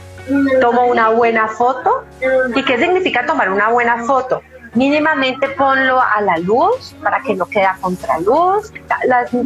Tomo 0.60 0.88
una 0.88 1.10
buena 1.10 1.48
foto. 1.50 2.03
¿Y 2.56 2.63
qué 2.63 2.77
significa 2.79 3.25
tomar 3.25 3.51
una 3.51 3.70
buena 3.70 4.03
foto? 4.06 4.41
Mínimamente 4.77 5.50
ponlo 5.50 6.00
a 6.00 6.22
la 6.22 6.38
luz 6.38 6.96
para 7.01 7.19
que 7.22 7.36
no 7.36 7.46
quede 7.48 7.65
a 7.65 7.77
contraluz, 7.81 8.72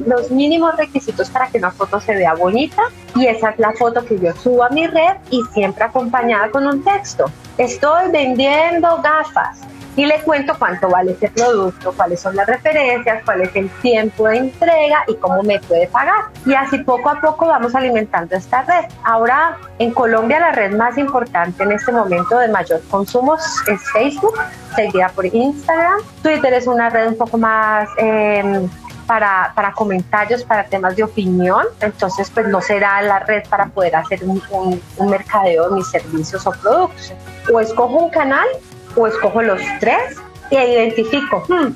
los 0.05 0.29
mínimos 0.29 0.75
requisitos 0.75 1.29
para 1.29 1.47
que 1.47 1.57
una 1.57 1.71
foto 1.71 1.99
se 2.01 2.13
vea 2.13 2.33
bonita 2.33 2.81
y 3.15 3.27
esa 3.27 3.51
es 3.51 3.59
la 3.59 3.71
foto 3.73 4.05
que 4.05 4.19
yo 4.19 4.35
subo 4.35 4.63
a 4.63 4.69
mi 4.69 4.87
red 4.87 5.15
y 5.29 5.41
siempre 5.53 5.85
acompañada 5.85 6.51
con 6.51 6.67
un 6.67 6.83
texto. 6.83 7.31
Estoy 7.57 8.11
vendiendo 8.11 9.01
gafas. 9.01 9.61
Y 9.95 10.05
le 10.05 10.21
cuento 10.21 10.53
cuánto 10.57 10.89
vale 10.89 11.11
ese 11.11 11.29
producto, 11.29 11.93
cuáles 11.95 12.19
son 12.19 12.35
las 12.35 12.47
referencias, 12.47 13.23
cuál 13.25 13.41
es 13.41 13.55
el 13.55 13.69
tiempo 13.81 14.27
de 14.27 14.37
entrega 14.37 15.03
y 15.07 15.15
cómo 15.15 15.43
me 15.43 15.59
puede 15.59 15.87
pagar. 15.87 16.25
Y 16.45 16.53
así 16.53 16.77
poco 16.79 17.09
a 17.09 17.19
poco 17.19 17.47
vamos 17.47 17.75
alimentando 17.75 18.35
esta 18.35 18.61
red. 18.63 18.85
Ahora 19.03 19.57
en 19.79 19.91
Colombia 19.91 20.39
la 20.39 20.51
red 20.53 20.75
más 20.75 20.97
importante 20.97 21.63
en 21.63 21.73
este 21.73 21.91
momento 21.91 22.37
de 22.37 22.47
mayor 22.47 22.81
consumo 22.89 23.35
es 23.35 23.91
Facebook, 23.91 24.39
seguida 24.75 25.09
por 25.09 25.25
Instagram. 25.25 25.99
Twitter 26.21 26.53
es 26.53 26.67
una 26.67 26.89
red 26.89 27.07
un 27.09 27.17
poco 27.17 27.37
más... 27.37 27.89
Eh, 27.97 28.67
para, 29.07 29.51
para, 29.55 29.73
comentarios, 29.73 30.43
para 30.45 30.63
temas 30.63 30.95
de 30.95 31.03
opinión, 31.03 31.65
entonces 31.81 32.29
pues 32.29 32.47
no 32.47 32.61
será 32.61 33.01
la 33.01 33.19
red 33.19 33.43
para 33.49 33.65
poder 33.65 33.97
hacer 33.97 34.23
un, 34.23 34.41
un, 34.51 35.09
mercadeo 35.09 35.69
de 35.69 35.75
mis 35.75 35.87
servicios 35.89 36.47
o 36.47 36.51
productos. 36.51 37.13
O 37.53 37.59
escojo 37.59 37.95
un 37.95 38.09
canal 38.09 38.47
o 38.95 39.07
escojo 39.07 39.41
los 39.41 39.61
tres 39.79 40.17
y 40.49 40.57
identifico, 40.57 41.43
hmm, 41.47 41.73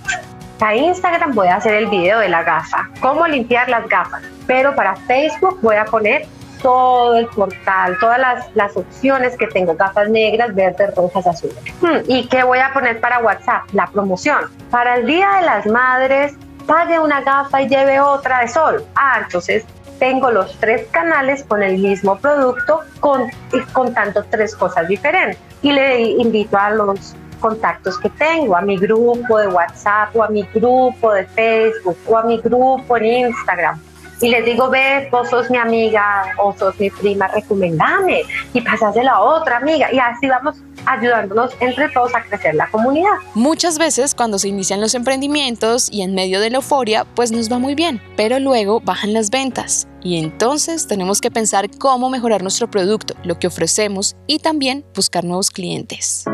para 0.60 0.75
Instagram 0.75 1.34
voy 1.34 1.48
a 1.48 1.55
hacer 1.55 1.74
el 1.75 1.88
video 1.88 2.19
de 2.19 2.29
la 2.29 2.43
gafa, 2.43 2.89
cómo 3.00 3.27
limpiar 3.27 3.69
las 3.69 3.88
gafas, 3.88 4.22
pero 4.48 4.75
para 4.75 4.95
Facebook 4.95 5.60
voy 5.62 5.75
a 5.75 5.86
poner 5.86 6.27
todo 6.62 7.17
el 7.17 7.27
portal, 7.27 7.98
todas 8.00 8.19
las, 8.19 8.55
las 8.55 8.75
opciones 8.75 9.38
que 9.38 9.48
tengo, 9.48 9.75
gafas 9.75 10.10
negras, 10.10 10.55
verdes, 10.55 10.95
rojas, 10.95 11.27
azules. 11.27 11.57
Hmm, 11.81 12.00
¿Y 12.07 12.27
qué 12.27 12.43
voy 12.43 12.60
a 12.60 12.74
poner 12.74 13.00
para 13.00 13.19
WhatsApp? 13.19 13.63
La 13.74 13.88
promoción. 13.88 14.45
Para 14.72 14.95
el 14.95 15.05
Día 15.05 15.29
de 15.39 15.41
las 15.43 15.65
Madres 15.67 16.34
pague 16.65 17.00
una 17.00 17.22
gafa 17.22 17.62
y 17.62 17.69
lleve 17.69 18.00
otra 18.00 18.41
de 18.41 18.48
sol. 18.48 18.84
Ah, 18.95 19.19
entonces 19.24 19.65
tengo 19.99 20.31
los 20.31 20.57
tres 20.59 20.87
canales 20.91 21.43
con 21.43 21.63
el 21.63 21.77
mismo 21.77 22.17
producto 22.17 22.81
con, 22.99 23.29
contando 23.73 24.23
tres 24.29 24.55
cosas 24.55 24.87
diferentes. 24.87 25.37
Y 25.61 25.71
le 25.71 26.01
invito 26.01 26.57
a 26.57 26.71
los 26.71 27.15
contactos 27.39 27.99
que 27.99 28.09
tengo, 28.09 28.55
a 28.55 28.61
mi 28.61 28.77
grupo 28.77 29.37
de 29.37 29.47
WhatsApp 29.47 30.15
o 30.15 30.23
a 30.23 30.29
mi 30.29 30.43
grupo 30.53 31.13
de 31.13 31.25
Facebook 31.25 31.97
o 32.07 32.17
a 32.17 32.23
mi 32.23 32.39
grupo 32.39 32.97
en 32.97 33.05
Instagram. 33.05 33.79
Y 34.21 34.29
les 34.29 34.45
digo, 34.45 34.69
ve, 34.69 35.09
vos 35.11 35.29
sos 35.29 35.49
mi 35.49 35.57
amiga 35.57 36.23
o 36.37 36.53
sos 36.57 36.79
mi 36.79 36.89
prima, 36.89 37.27
recomendame 37.27 38.23
y 38.53 38.61
pasas 38.61 38.95
de 38.95 39.03
la 39.03 39.19
otra 39.19 39.57
amiga. 39.57 39.91
Y 39.91 39.99
así 39.99 40.27
vamos 40.27 40.55
ayudándonos 40.85 41.51
entre 41.59 41.89
todos 41.89 42.13
a 42.15 42.23
crecer 42.23 42.55
la 42.55 42.69
comunidad. 42.69 43.11
Muchas 43.33 43.77
veces 43.77 44.15
cuando 44.15 44.39
se 44.39 44.47
inician 44.47 44.81
los 44.81 44.95
emprendimientos 44.95 45.89
y 45.91 46.01
en 46.01 46.13
medio 46.13 46.39
de 46.39 46.49
la 46.49 46.57
euforia, 46.57 47.05
pues 47.15 47.31
nos 47.31 47.51
va 47.51 47.59
muy 47.59 47.75
bien, 47.75 48.01
pero 48.17 48.39
luego 48.39 48.79
bajan 48.81 49.13
las 49.13 49.29
ventas 49.29 49.87
y 50.03 50.19
entonces 50.19 50.87
tenemos 50.87 51.19
que 51.19 51.31
pensar 51.31 51.69
cómo 51.79 52.09
mejorar 52.09 52.43
nuestro 52.43 52.69
producto, 52.69 53.15
lo 53.23 53.39
que 53.39 53.47
ofrecemos 53.47 54.15
y 54.27 54.39
también 54.39 54.85
buscar 54.93 55.23
nuevos 55.23 55.49
clientes. 55.49 56.25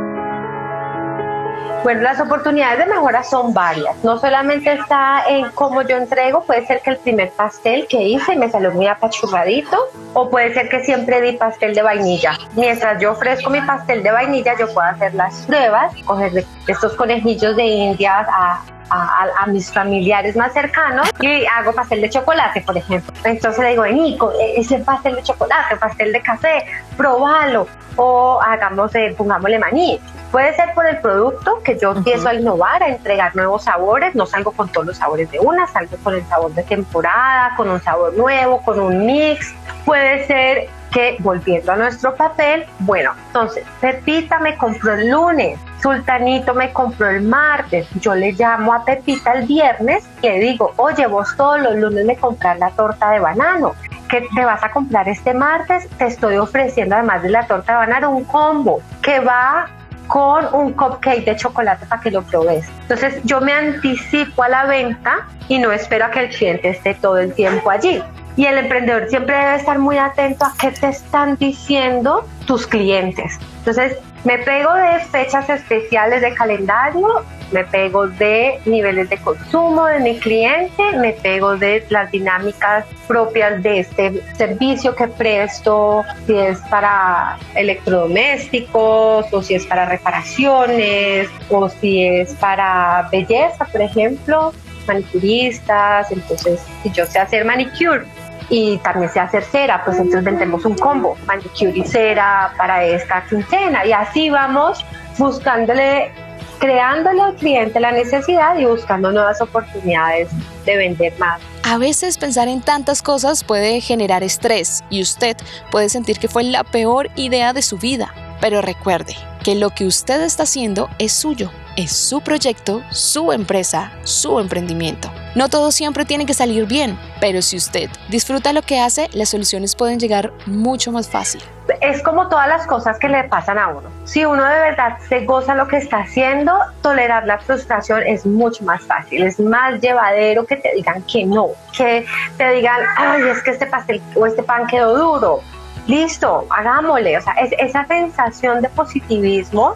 Bueno, 1.83 2.01
las 2.01 2.19
oportunidades 2.19 2.77
de 2.77 2.85
mejora 2.85 3.23
son 3.23 3.53
varias. 3.53 3.95
No 4.03 4.19
solamente 4.19 4.71
está 4.71 5.23
en 5.27 5.49
cómo 5.51 5.81
yo 5.81 5.97
entrego, 5.97 6.43
puede 6.43 6.65
ser 6.67 6.81
que 6.81 6.91
el 6.91 6.97
primer 6.97 7.31
pastel 7.31 7.87
que 7.87 8.01
hice 8.01 8.35
me 8.35 8.49
salió 8.49 8.71
muy 8.71 8.85
apachurradito, 8.85 9.89
o 10.13 10.29
puede 10.29 10.53
ser 10.53 10.69
que 10.69 10.83
siempre 10.83 11.21
di 11.21 11.37
pastel 11.37 11.73
de 11.73 11.81
vainilla. 11.81 12.37
Mientras 12.55 13.01
yo 13.01 13.13
ofrezco 13.13 13.49
mi 13.49 13.61
pastel 13.61 14.03
de 14.03 14.11
vainilla, 14.11 14.53
yo 14.59 14.71
puedo 14.71 14.87
hacer 14.87 15.15
las 15.15 15.45
pruebas, 15.47 15.93
coger 16.05 16.45
estos 16.67 16.93
conejillos 16.93 17.55
de 17.55 17.63
India 17.63 18.27
a, 18.29 18.61
a, 18.91 19.47
mis 19.47 19.71
familiares 19.71 20.35
más 20.35 20.53
cercanos 20.53 21.09
y 21.19 21.45
hago 21.45 21.73
pastel 21.73 22.01
de 22.01 22.09
chocolate, 22.09 22.61
por 22.61 22.77
ejemplo. 22.77 23.11
Entonces 23.23 23.63
le 23.63 23.69
digo, 23.71 23.85
Nico, 23.87 24.31
e, 24.39 24.59
ese 24.59 24.79
pastel 24.79 25.15
de 25.15 25.23
chocolate, 25.23 25.77
pastel 25.77 26.11
de 26.11 26.21
café, 26.21 26.65
probalo 26.97 27.67
o 27.95 28.39
hagamos, 28.41 28.93
eh, 28.95 29.13
pongámosle 29.17 29.59
maní. 29.59 29.99
Puede 30.31 30.55
ser 30.55 30.73
por 30.73 30.85
el 30.85 30.99
producto 30.99 31.61
que 31.63 31.77
yo 31.77 31.91
empiezo 31.91 32.29
a 32.29 32.33
innovar, 32.33 32.81
a 32.81 32.87
entregar 32.87 33.35
nuevos 33.35 33.65
sabores, 33.65 34.15
no 34.15 34.25
salgo 34.25 34.51
con 34.51 34.69
todos 34.69 34.87
los 34.87 34.97
sabores 34.97 35.29
de 35.29 35.39
una, 35.39 35.67
salgo 35.67 35.97
con 36.03 36.15
el 36.15 36.25
sabor 36.25 36.53
de 36.53 36.63
temporada, 36.63 37.53
con 37.57 37.69
un 37.69 37.81
sabor 37.81 38.13
nuevo, 38.13 38.61
con 38.61 38.79
un 38.79 39.05
mix. 39.05 39.53
Puede 39.85 40.25
ser 40.27 40.69
que 40.91 41.17
volviendo 41.19 41.71
a 41.71 41.75
nuestro 41.75 42.15
papel, 42.15 42.65
bueno, 42.79 43.13
entonces 43.27 43.65
Pepita 43.79 44.39
me 44.39 44.57
compró 44.57 44.93
el 44.93 45.09
lunes, 45.09 45.57
Sultanito 45.81 46.53
me 46.53 46.71
compró 46.73 47.09
el 47.09 47.21
martes, 47.21 47.87
yo 48.01 48.13
le 48.13 48.33
llamo 48.33 48.73
a 48.73 48.83
Pepita 48.83 49.33
el 49.33 49.47
viernes 49.47 50.07
y 50.21 50.27
le 50.27 50.39
digo, 50.39 50.73
oye, 50.77 51.07
vos 51.07 51.33
todos 51.37 51.61
los 51.61 51.75
lunes 51.75 52.05
me 52.05 52.17
compras 52.17 52.59
la 52.59 52.71
torta 52.71 53.11
de 53.11 53.19
banano, 53.19 53.73
que 54.11 54.27
te 54.35 54.43
vas 54.43 54.61
a 54.61 54.71
comprar 54.71 55.07
este 55.07 55.33
martes, 55.33 55.87
te 55.97 56.05
estoy 56.05 56.35
ofreciendo 56.35 56.95
además 56.95 57.23
de 57.23 57.29
la 57.29 57.47
torta 57.47 57.71
de 57.71 57.77
banano 57.77 58.11
un 58.11 58.25
combo 58.25 58.81
que 59.01 59.21
va 59.21 59.69
con 60.07 60.53
un 60.53 60.73
cupcake 60.73 61.23
de 61.23 61.37
chocolate 61.37 61.85
para 61.85 62.01
que 62.01 62.11
lo 62.11 62.21
probes. 62.23 62.67
Entonces 62.81 63.21
yo 63.23 63.39
me 63.39 63.53
anticipo 63.53 64.43
a 64.43 64.49
la 64.49 64.65
venta 64.65 65.27
y 65.47 65.57
no 65.59 65.71
espero 65.71 66.05
a 66.05 66.11
que 66.11 66.25
el 66.25 66.29
cliente 66.29 66.69
esté 66.69 66.93
todo 66.95 67.19
el 67.19 67.33
tiempo 67.33 67.69
allí. 67.69 68.03
Y 68.35 68.45
el 68.45 68.57
emprendedor 68.57 69.07
siempre 69.09 69.37
debe 69.37 69.55
estar 69.55 69.79
muy 69.79 69.97
atento 69.97 70.43
a 70.43 70.53
qué 70.59 70.71
te 70.71 70.89
están 70.89 71.37
diciendo 71.37 72.27
tus 72.45 72.67
clientes. 72.67 73.39
Entonces, 73.59 73.97
me 74.23 74.37
pego 74.39 74.73
de 74.73 74.99
fechas 75.11 75.49
especiales 75.49 76.21
de 76.21 76.33
calendario, 76.33 77.07
me 77.51 77.63
pego 77.65 78.07
de 78.07 78.59
niveles 78.65 79.09
de 79.09 79.17
consumo 79.17 79.85
de 79.85 79.99
mi 79.99 80.17
cliente, 80.19 80.83
me 80.97 81.13
pego 81.13 81.57
de 81.57 81.85
las 81.89 82.11
dinámicas 82.11 82.85
propias 83.07 83.61
de 83.61 83.79
este 83.79 84.21
servicio 84.37 84.95
que 84.95 85.07
presto, 85.07 86.03
si 86.25 86.37
es 86.37 86.59
para 86.69 87.37
electrodomésticos 87.55 89.25
o 89.31 89.41
si 89.41 89.55
es 89.55 89.65
para 89.65 89.85
reparaciones 89.85 91.29
o 91.49 91.67
si 91.67 92.05
es 92.05 92.33
para 92.35 93.09
belleza, 93.11 93.65
por 93.65 93.81
ejemplo, 93.81 94.53
manicuristas, 94.87 96.11
entonces 96.11 96.61
si 96.83 96.91
yo 96.91 97.05
sé 97.05 97.19
hacer 97.19 97.43
manicure, 97.43 98.05
y 98.51 98.77
también 98.79 99.09
sé 99.09 99.21
hacer 99.21 99.43
cera, 99.45 99.81
pues 99.83 99.97
entonces 99.97 100.25
vendemos 100.25 100.65
un 100.65 100.75
combo, 100.75 101.17
manicure 101.25 101.71
y 101.73 101.83
cera 101.83 102.53
para 102.57 102.83
esta 102.83 103.23
quincena 103.27 103.85
y 103.85 103.93
así 103.93 104.29
vamos 104.29 104.85
buscándole, 105.17 106.11
creándole 106.59 107.21
al 107.21 107.35
cliente 107.35 107.79
la 107.79 107.93
necesidad 107.93 108.57
y 108.57 108.65
buscando 108.65 109.09
nuevas 109.09 109.41
oportunidades 109.41 110.27
de 110.65 110.75
vender 110.75 111.13
más. 111.17 111.39
A 111.63 111.77
veces 111.77 112.17
pensar 112.17 112.49
en 112.49 112.61
tantas 112.61 113.01
cosas 113.01 113.45
puede 113.45 113.79
generar 113.79 114.21
estrés 114.21 114.83
y 114.89 115.01
usted 115.01 115.37
puede 115.71 115.87
sentir 115.87 116.19
que 116.19 116.27
fue 116.27 116.43
la 116.43 116.65
peor 116.65 117.09
idea 117.15 117.53
de 117.53 117.61
su 117.61 117.77
vida. 117.77 118.13
Pero 118.41 118.61
recuerde 118.61 119.15
que 119.45 119.55
lo 119.55 119.69
que 119.69 119.85
usted 119.85 120.21
está 120.23 120.43
haciendo 120.43 120.89
es 120.99 121.13
suyo, 121.13 121.51
es 121.77 121.93
su 121.93 122.19
proyecto, 122.19 122.83
su 122.89 123.31
empresa, 123.31 123.93
su 124.03 124.39
emprendimiento. 124.39 125.09
No 125.33 125.47
todo 125.47 125.71
siempre 125.71 126.03
tiene 126.03 126.25
que 126.25 126.33
salir 126.33 126.65
bien, 126.65 126.99
pero 127.21 127.41
si 127.41 127.55
usted 127.55 127.89
disfruta 128.09 128.51
lo 128.51 128.61
que 128.63 128.81
hace, 128.81 129.09
las 129.13 129.29
soluciones 129.29 129.75
pueden 129.75 129.97
llegar 129.97 130.33
mucho 130.45 130.91
más 130.91 131.09
fácil. 131.09 131.41
Es 131.79 132.03
como 132.03 132.27
todas 132.27 132.49
las 132.49 132.67
cosas 132.67 132.99
que 132.99 133.07
le 133.07 133.23
pasan 133.23 133.57
a 133.57 133.69
uno. 133.69 133.89
Si 134.03 134.25
uno 134.25 134.43
de 134.43 134.59
verdad 134.59 134.97
se 135.07 135.25
goza 135.25 135.55
lo 135.55 135.69
que 135.69 135.77
está 135.77 135.99
haciendo, 135.99 136.51
tolerar 136.81 137.25
la 137.25 137.37
frustración 137.37 138.03
es 138.05 138.25
mucho 138.25 138.65
más 138.65 138.81
fácil, 138.81 139.23
es 139.23 139.39
más 139.39 139.79
llevadero 139.79 140.45
que 140.45 140.57
te 140.57 140.73
digan 140.75 141.01
que 141.03 141.23
no, 141.23 141.51
que 141.77 142.05
te 142.37 142.51
digan, 142.51 142.81
ay, 142.97 143.21
es 143.29 143.41
que 143.41 143.51
este 143.51 143.67
pastel 143.67 144.01
o 144.15 144.25
este 144.25 144.43
pan 144.43 144.67
quedó 144.67 144.97
duro. 144.97 145.39
Listo, 145.87 146.45
hagámosle. 146.49 147.17
O 147.17 147.21
sea, 147.21 147.33
es, 147.33 147.53
esa 147.57 147.87
sensación 147.87 148.61
de 148.61 148.67
positivismo 148.69 149.75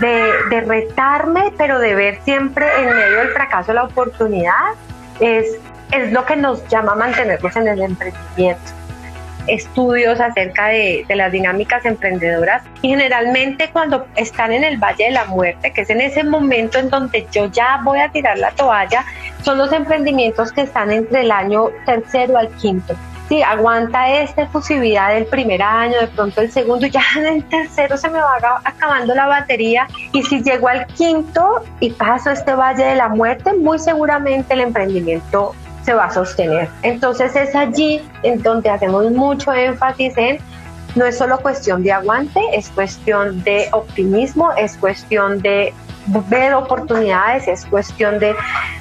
de, 0.00 0.32
de, 0.50 0.60
retarme, 0.60 1.52
pero 1.56 1.78
de 1.78 1.94
ver 1.94 2.18
siempre 2.24 2.66
en 2.78 2.86
medio 2.86 3.18
del 3.18 3.28
fracaso 3.28 3.72
la 3.72 3.84
oportunidad, 3.84 4.74
es, 5.20 5.58
es 5.92 6.12
lo 6.12 6.24
que 6.24 6.36
nos 6.36 6.66
llama 6.68 6.92
a 6.92 6.96
mantenernos 6.96 7.54
en 7.56 7.68
el 7.68 7.82
emprendimiento. 7.82 8.62
Estudios 9.46 10.20
acerca 10.20 10.68
de, 10.68 11.04
de 11.06 11.16
las 11.16 11.30
dinámicas 11.30 11.84
emprendedoras 11.84 12.62
y 12.80 12.88
generalmente 12.88 13.68
cuando 13.70 14.06
están 14.16 14.52
en 14.52 14.64
el 14.64 14.78
Valle 14.78 15.04
de 15.04 15.10
la 15.10 15.26
Muerte, 15.26 15.70
que 15.72 15.82
es 15.82 15.90
en 15.90 16.00
ese 16.00 16.24
momento 16.24 16.78
en 16.78 16.88
donde 16.88 17.26
yo 17.30 17.46
ya 17.46 17.80
voy 17.84 18.00
a 18.00 18.08
tirar 18.08 18.38
la 18.38 18.52
toalla, 18.52 19.04
son 19.42 19.58
los 19.58 19.70
emprendimientos 19.72 20.50
que 20.50 20.62
están 20.62 20.90
entre 20.90 21.20
el 21.20 21.30
año 21.30 21.68
tercero 21.84 22.38
al 22.38 22.48
quinto 22.56 22.96
sí, 23.28 23.42
aguanta 23.42 24.08
esta 24.08 24.42
efusividad 24.42 25.14
del 25.14 25.26
primer 25.26 25.62
año, 25.62 25.98
de 26.00 26.06
pronto 26.08 26.40
el 26.40 26.50
segundo, 26.50 26.86
ya 26.86 27.02
en 27.16 27.26
el 27.26 27.44
tercero 27.44 27.96
se 27.96 28.08
me 28.08 28.18
va 28.18 28.36
acabando 28.64 29.14
la 29.14 29.26
batería 29.26 29.86
y 30.12 30.22
si 30.22 30.42
llego 30.42 30.68
al 30.68 30.86
quinto 30.88 31.64
y 31.80 31.90
paso 31.90 32.30
este 32.30 32.54
valle 32.54 32.84
de 32.84 32.96
la 32.96 33.08
muerte, 33.08 33.52
muy 33.54 33.78
seguramente 33.78 34.54
el 34.54 34.60
emprendimiento 34.60 35.54
se 35.84 35.94
va 35.94 36.06
a 36.06 36.10
sostener. 36.10 36.68
Entonces 36.82 37.36
es 37.36 37.54
allí 37.54 38.02
en 38.22 38.42
donde 38.42 38.70
hacemos 38.70 39.10
mucho 39.10 39.52
énfasis 39.52 40.16
en 40.16 40.38
no 40.94 41.04
es 41.04 41.18
solo 41.18 41.38
cuestión 41.38 41.82
de 41.82 41.92
aguante, 41.92 42.40
es 42.52 42.68
cuestión 42.70 43.42
de 43.42 43.68
optimismo, 43.72 44.52
es 44.56 44.76
cuestión 44.76 45.40
de 45.42 45.74
ver 46.28 46.54
oportunidades, 46.54 47.48
es 47.48 47.64
cuestión 47.66 48.18
de 48.18 48.34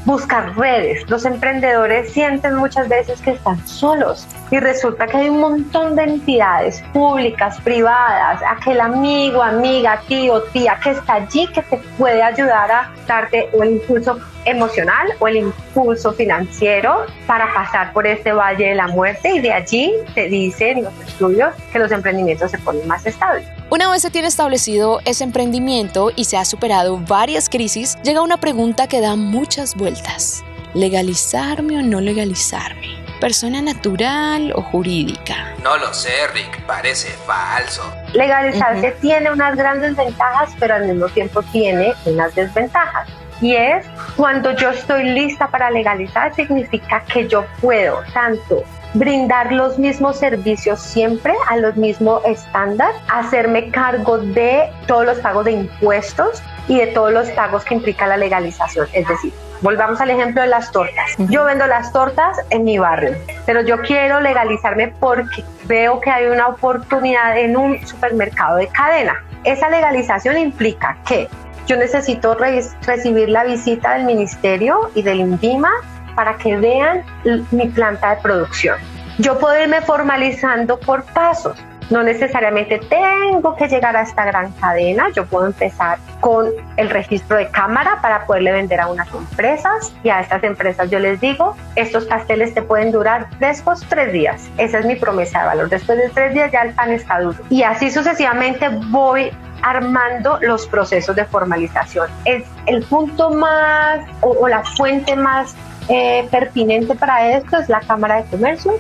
buscar 0.05 0.55
redes. 0.57 1.10
Los 1.10 1.25
emprendedores 1.25 2.12
sienten 2.12 2.55
muchas 2.55 2.89
veces 2.89 3.22
que 3.22 3.31
están 3.31 3.65
solos 3.67 4.27
y 4.51 4.60
resulta 4.60 5.07
que 5.07 5.17
hay 5.17 5.29
un 5.29 5.39
montón 5.39 5.95
de 5.95 6.03
entidades 6.03 6.83
públicas, 6.93 7.60
privadas, 7.62 8.41
aquel 8.48 8.81
amigo, 8.81 9.41
amiga, 9.41 10.01
tío, 10.07 10.41
tía 10.53 10.79
que 10.83 10.91
está 10.91 11.15
allí 11.15 11.48
que 11.48 11.62
te 11.62 11.77
puede 11.98 12.22
ayudar 12.22 12.72
a 12.72 12.91
darte 13.07 13.50
un 13.53 13.67
impulso 13.67 14.19
emocional 14.45 15.07
o 15.19 15.27
el 15.27 15.38
impulso 15.38 16.12
financiero 16.12 17.05
para 17.25 17.53
pasar 17.53 17.93
por 17.93 18.05
este 18.05 18.33
valle 18.33 18.69
de 18.69 18.75
la 18.75 18.88
muerte 18.88 19.36
y 19.36 19.39
de 19.39 19.53
allí 19.53 19.93
se 20.13 20.27
dicen 20.27 20.83
los 20.83 20.93
estudios 21.07 21.53
que 21.72 21.79
los 21.79 21.91
emprendimientos 21.91 22.51
se 22.51 22.57
ponen 22.57 22.86
más 22.88 23.05
estables. 23.05 23.48
Una 23.70 23.89
vez 23.89 24.01
se 24.01 24.12
tiene 24.12 24.27
establecido 24.27 25.00
ese 25.05 25.24
emprendimiento 25.24 26.12
y 26.15 26.25
se 26.25 26.38
ha 26.38 26.46
superado 26.46 27.00
varias 27.00 27.50
crisis, 27.50 27.98
llega 28.03 28.22
una 28.22 28.38
pregunta 28.38 28.88
que 28.88 29.01
da 29.01 29.15
muchas 29.15 29.75
vueltas. 29.75 30.43
¿Legalizarme 30.74 31.79
o 31.79 31.82
no 31.82 32.01
legalizarme? 32.01 32.88
¿Persona 33.20 33.62
natural 33.62 34.51
o 34.55 34.62
jurídica? 34.62 35.55
No 35.63 35.77
lo 35.77 35.93
sé, 35.93 36.12
Rick, 36.34 36.62
parece 36.65 37.10
falso. 37.25 37.82
Legalizarse 38.13 38.91
tiene 39.01 39.32
unas 39.32 39.55
grandes 39.55 39.96
ventajas, 39.96 40.51
pero 40.60 40.75
al 40.75 40.86
mismo 40.86 41.08
tiempo 41.10 41.41
tiene 41.51 41.93
unas 42.05 42.36
desventajas. 42.36 43.08
Y 43.41 43.55
es 43.55 43.86
cuando 44.17 44.51
yo 44.55 44.70
estoy 44.70 45.03
lista 45.05 45.48
para 45.48 45.72
legalizar, 45.72 46.36
significa 46.36 47.03
que 47.12 47.27
yo 47.27 47.46
puedo 47.62 48.03
tanto 48.13 48.63
brindar 48.93 49.51
los 49.51 49.79
mismos 49.79 50.17
servicios 50.17 50.79
siempre 50.81 51.33
a 51.50 51.57
los 51.57 51.75
mismos 51.75 52.21
estándares, 52.25 52.95
hacerme 53.12 53.69
cargo 53.71 54.17
de 54.19 54.69
todos 54.88 55.05
los 55.05 55.19
pagos 55.19 55.45
de 55.45 55.51
impuestos 55.51 56.41
y 56.67 56.77
de 56.77 56.88
todos 56.88 57.12
los 57.12 57.29
pagos 57.31 57.63
que 57.63 57.75
implica 57.75 58.07
la 58.07 58.17
legalización. 58.17 58.88
Es 58.93 59.07
decir, 59.07 59.33
volvamos 59.62 60.00
al 60.00 60.12
ejemplo 60.12 60.41
de 60.41 60.47
las 60.47 60.71
tortas. 60.71 61.15
Yo 61.17 61.43
vendo 61.45 61.65
las 61.67 61.91
tortas 61.91 62.38
en 62.50 62.63
mi 62.63 62.77
barrio, 62.77 63.15
pero 63.45 63.62
yo 63.62 63.81
quiero 63.81 64.19
legalizarme 64.19 64.93
porque 65.00 65.43
veo 65.65 66.00
que 66.00 66.09
hay 66.09 66.27
una 66.27 66.47
oportunidad 66.47 67.38
en 67.38 67.57
un 67.57 67.85
supermercado 67.85 68.57
de 68.57 68.67
cadena. 68.67 69.23
Esa 69.43 69.69
legalización 69.69 70.38
implica 70.38 70.97
que 71.05 71.27
yo 71.65 71.77
necesito 71.77 72.35
recibir 72.35 73.29
la 73.29 73.45
visita 73.45 73.93
del 73.93 74.05
ministerio 74.05 74.91
y 74.95 75.01
del 75.01 75.21
INVIMA 75.21 75.71
para 76.15 76.38
que 76.38 76.55
vean 76.58 77.03
mi 77.51 77.67
planta 77.67 78.15
de 78.15 78.22
producción. 78.22 78.77
Yo 79.20 79.38
puedo 79.38 79.62
irme 79.62 79.82
formalizando 79.82 80.79
por 80.79 81.03
pasos. 81.03 81.58
No 81.89 82.01
necesariamente 82.01 82.79
tengo 82.79 83.55
que 83.55 83.67
llegar 83.67 83.96
a 83.96 84.01
esta 84.01 84.25
gran 84.25 84.51
cadena. 84.53 85.10
Yo 85.13 85.25
puedo 85.25 85.46
empezar 85.46 86.00
con 86.22 86.48
el 86.77 86.89
registro 86.89 87.38
de 87.38 87.50
cámara 87.50 88.00
para 88.01 88.25
poderle 88.25 88.53
vender 88.53 88.79
a 88.79 88.88
unas 88.88 89.13
empresas 89.13 89.93
y 90.03 90.10
a 90.10 90.22
estas 90.22 90.43
empresas 90.43 90.89
yo 90.89 91.00
les 91.00 91.20
digo, 91.20 91.55
estos 91.75 92.05
pasteles 92.05 92.53
te 92.53 92.62
pueden 92.62 92.91
durar 92.91 93.27
después 93.39 93.86
tres 93.89 94.13
días. 94.13 94.50
Esa 94.58 94.79
es 94.79 94.86
mi 94.86 94.96
promesa 94.96 95.41
de 95.41 95.46
valor. 95.46 95.70
Después 95.70 95.98
de 95.98 96.10
tres 96.10 96.34
días 96.34 96.51
ya 96.51 96.62
el 96.62 96.74
pan 96.74 96.91
está 96.91 97.20
duro. 97.20 97.38
Y 97.50 97.63
así 97.63 97.91
sucesivamente 97.91 98.70
voy 98.89 99.32
armando 99.63 100.38
los 100.41 100.67
procesos 100.67 101.15
de 101.15 101.25
formalización. 101.25 102.10
Es 102.25 102.43
el 102.67 102.84
punto 102.84 103.32
más 103.32 104.00
o, 104.22 104.48
la 104.48 104.63
fuente 104.63 105.15
más 105.15 105.55
eh, 105.89 106.27
pertinente 106.31 106.95
para 106.95 107.37
esto 107.37 107.57
es 107.57 107.69
la 107.69 107.79
Cámara 107.81 108.23
de 108.23 108.29
Comercio. 108.29 108.73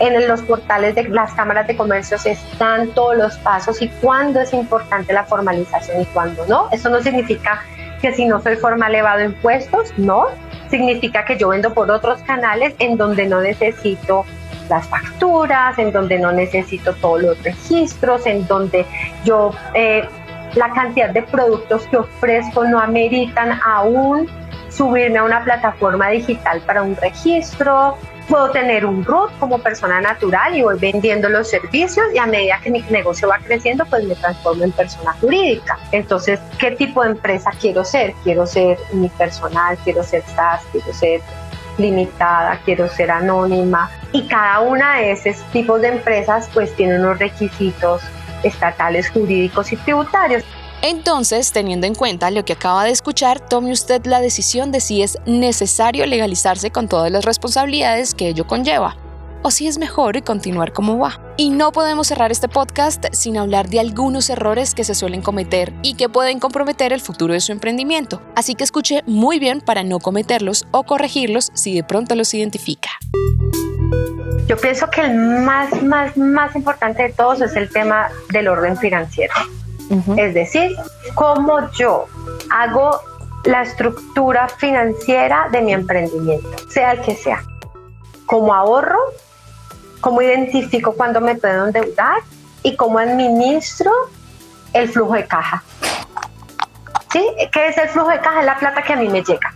En 0.00 0.26
los 0.26 0.42
portales 0.42 0.96
de 0.96 1.04
las 1.04 1.32
cámaras 1.34 1.68
de 1.68 1.76
comercio 1.76 2.16
están 2.24 2.88
todos 2.88 3.16
los 3.16 3.36
pasos 3.38 3.80
y 3.80 3.88
cuándo 4.00 4.40
es 4.40 4.52
importante 4.52 5.12
la 5.12 5.24
formalización 5.24 6.02
y 6.02 6.04
cuándo 6.06 6.44
no. 6.48 6.68
Eso 6.72 6.90
no 6.90 7.00
significa 7.00 7.62
que 8.00 8.12
si 8.12 8.26
no 8.26 8.40
soy 8.42 8.56
formal 8.56 8.92
elevado 8.92 9.22
impuestos, 9.22 9.92
no. 9.96 10.26
Significa 10.68 11.24
que 11.24 11.38
yo 11.38 11.50
vendo 11.50 11.72
por 11.72 11.88
otros 11.92 12.20
canales 12.22 12.74
en 12.80 12.96
donde 12.96 13.26
no 13.26 13.40
necesito 13.40 14.24
las 14.68 14.88
facturas, 14.88 15.78
en 15.78 15.92
donde 15.92 16.18
no 16.18 16.32
necesito 16.32 16.92
todos 16.94 17.22
los 17.22 17.42
registros, 17.44 18.26
en 18.26 18.46
donde 18.48 18.84
yo 19.24 19.52
eh, 19.74 20.08
la 20.54 20.70
cantidad 20.70 21.10
de 21.10 21.22
productos 21.22 21.86
que 21.86 21.98
ofrezco 21.98 22.64
no 22.64 22.80
ameritan 22.80 23.60
aún 23.64 24.28
subirme 24.76 25.18
a 25.18 25.24
una 25.24 25.44
plataforma 25.44 26.08
digital 26.10 26.60
para 26.62 26.82
un 26.82 26.96
registro. 26.96 27.96
Puedo 28.28 28.50
tener 28.50 28.86
un 28.86 29.04
RUT 29.04 29.30
como 29.38 29.58
persona 29.58 30.00
natural 30.00 30.56
y 30.56 30.62
voy 30.62 30.78
vendiendo 30.78 31.28
los 31.28 31.48
servicios 31.50 32.06
y 32.14 32.18
a 32.18 32.26
medida 32.26 32.58
que 32.62 32.70
mi 32.70 32.80
negocio 32.90 33.28
va 33.28 33.38
creciendo, 33.38 33.84
pues 33.84 34.04
me 34.04 34.14
transformo 34.14 34.64
en 34.64 34.72
persona 34.72 35.12
jurídica. 35.20 35.78
Entonces, 35.92 36.40
¿qué 36.58 36.70
tipo 36.70 37.02
de 37.04 37.10
empresa 37.10 37.50
quiero 37.60 37.84
ser? 37.84 38.14
Quiero 38.24 38.46
ser 38.46 38.78
unipersonal, 38.92 39.76
quiero 39.84 40.02
ser 40.02 40.22
SaaS, 40.34 40.62
quiero 40.72 40.92
ser 40.94 41.20
limitada, 41.76 42.58
quiero 42.64 42.88
ser 42.88 43.10
anónima. 43.10 43.90
Y 44.12 44.26
cada 44.26 44.60
una 44.60 44.96
de 44.96 45.12
esos 45.12 45.36
tipos 45.52 45.82
de 45.82 45.88
empresas 45.88 46.48
pues 46.54 46.74
tiene 46.76 46.98
unos 46.98 47.18
requisitos 47.18 48.02
estatales, 48.42 49.10
jurídicos 49.10 49.72
y 49.72 49.76
tributarios. 49.76 50.44
Entonces, 50.86 51.50
teniendo 51.50 51.86
en 51.86 51.94
cuenta 51.94 52.30
lo 52.30 52.44
que 52.44 52.52
acaba 52.52 52.84
de 52.84 52.90
escuchar, 52.90 53.40
tome 53.40 53.72
usted 53.72 54.04
la 54.04 54.20
decisión 54.20 54.70
de 54.70 54.80
si 54.80 55.00
es 55.00 55.16
necesario 55.24 56.04
legalizarse 56.04 56.70
con 56.70 56.88
todas 56.88 57.10
las 57.10 57.24
responsabilidades 57.24 58.12
que 58.12 58.28
ello 58.28 58.46
conlleva, 58.46 58.94
o 59.40 59.50
si 59.50 59.66
es 59.66 59.78
mejor 59.78 60.22
continuar 60.24 60.74
como 60.74 60.98
va. 60.98 61.18
Y 61.38 61.48
no 61.48 61.72
podemos 61.72 62.08
cerrar 62.08 62.30
este 62.30 62.48
podcast 62.48 63.06
sin 63.12 63.38
hablar 63.38 63.70
de 63.70 63.80
algunos 63.80 64.28
errores 64.28 64.74
que 64.74 64.84
se 64.84 64.94
suelen 64.94 65.22
cometer 65.22 65.72
y 65.80 65.94
que 65.94 66.10
pueden 66.10 66.38
comprometer 66.38 66.92
el 66.92 67.00
futuro 67.00 67.32
de 67.32 67.40
su 67.40 67.52
emprendimiento. 67.52 68.20
Así 68.36 68.54
que 68.54 68.64
escuche 68.64 69.02
muy 69.06 69.38
bien 69.38 69.62
para 69.62 69.84
no 69.84 70.00
cometerlos 70.00 70.66
o 70.70 70.82
corregirlos 70.82 71.50
si 71.54 71.74
de 71.74 71.82
pronto 71.82 72.14
los 72.14 72.34
identifica. 72.34 72.90
Yo 74.46 74.58
pienso 74.58 74.90
que 74.90 75.00
el 75.00 75.14
más, 75.14 75.82
más, 75.82 76.14
más 76.18 76.54
importante 76.54 77.04
de 77.04 77.12
todos 77.14 77.40
es 77.40 77.56
el 77.56 77.70
tema 77.70 78.10
del 78.28 78.48
orden 78.48 78.76
financiero. 78.76 79.32
Es 80.16 80.34
decir, 80.34 80.76
cómo 81.14 81.70
yo 81.72 82.06
hago 82.50 83.00
la 83.44 83.62
estructura 83.62 84.48
financiera 84.48 85.48
de 85.50 85.60
mi 85.60 85.72
emprendimiento, 85.72 86.48
sea 86.68 86.92
el 86.92 87.02
que 87.02 87.14
sea. 87.14 87.42
Cómo 88.26 88.54
ahorro, 88.54 88.98
cómo 90.00 90.22
identifico 90.22 90.94
cuándo 90.94 91.20
me 91.20 91.34
puedo 91.34 91.66
endeudar 91.66 92.18
y 92.62 92.76
cómo 92.76 92.98
administro 92.98 93.90
el 94.72 94.88
flujo 94.88 95.14
de 95.14 95.26
caja. 95.26 95.62
¿Sí? 97.12 97.24
¿Qué 97.52 97.68
es 97.68 97.78
el 97.78 97.88
flujo 97.90 98.10
de 98.10 98.20
caja? 98.20 98.40
Es 98.40 98.46
la 98.46 98.58
plata 98.58 98.82
que 98.82 98.94
a 98.94 98.96
mí 98.96 99.08
me 99.08 99.22
llega. 99.22 99.54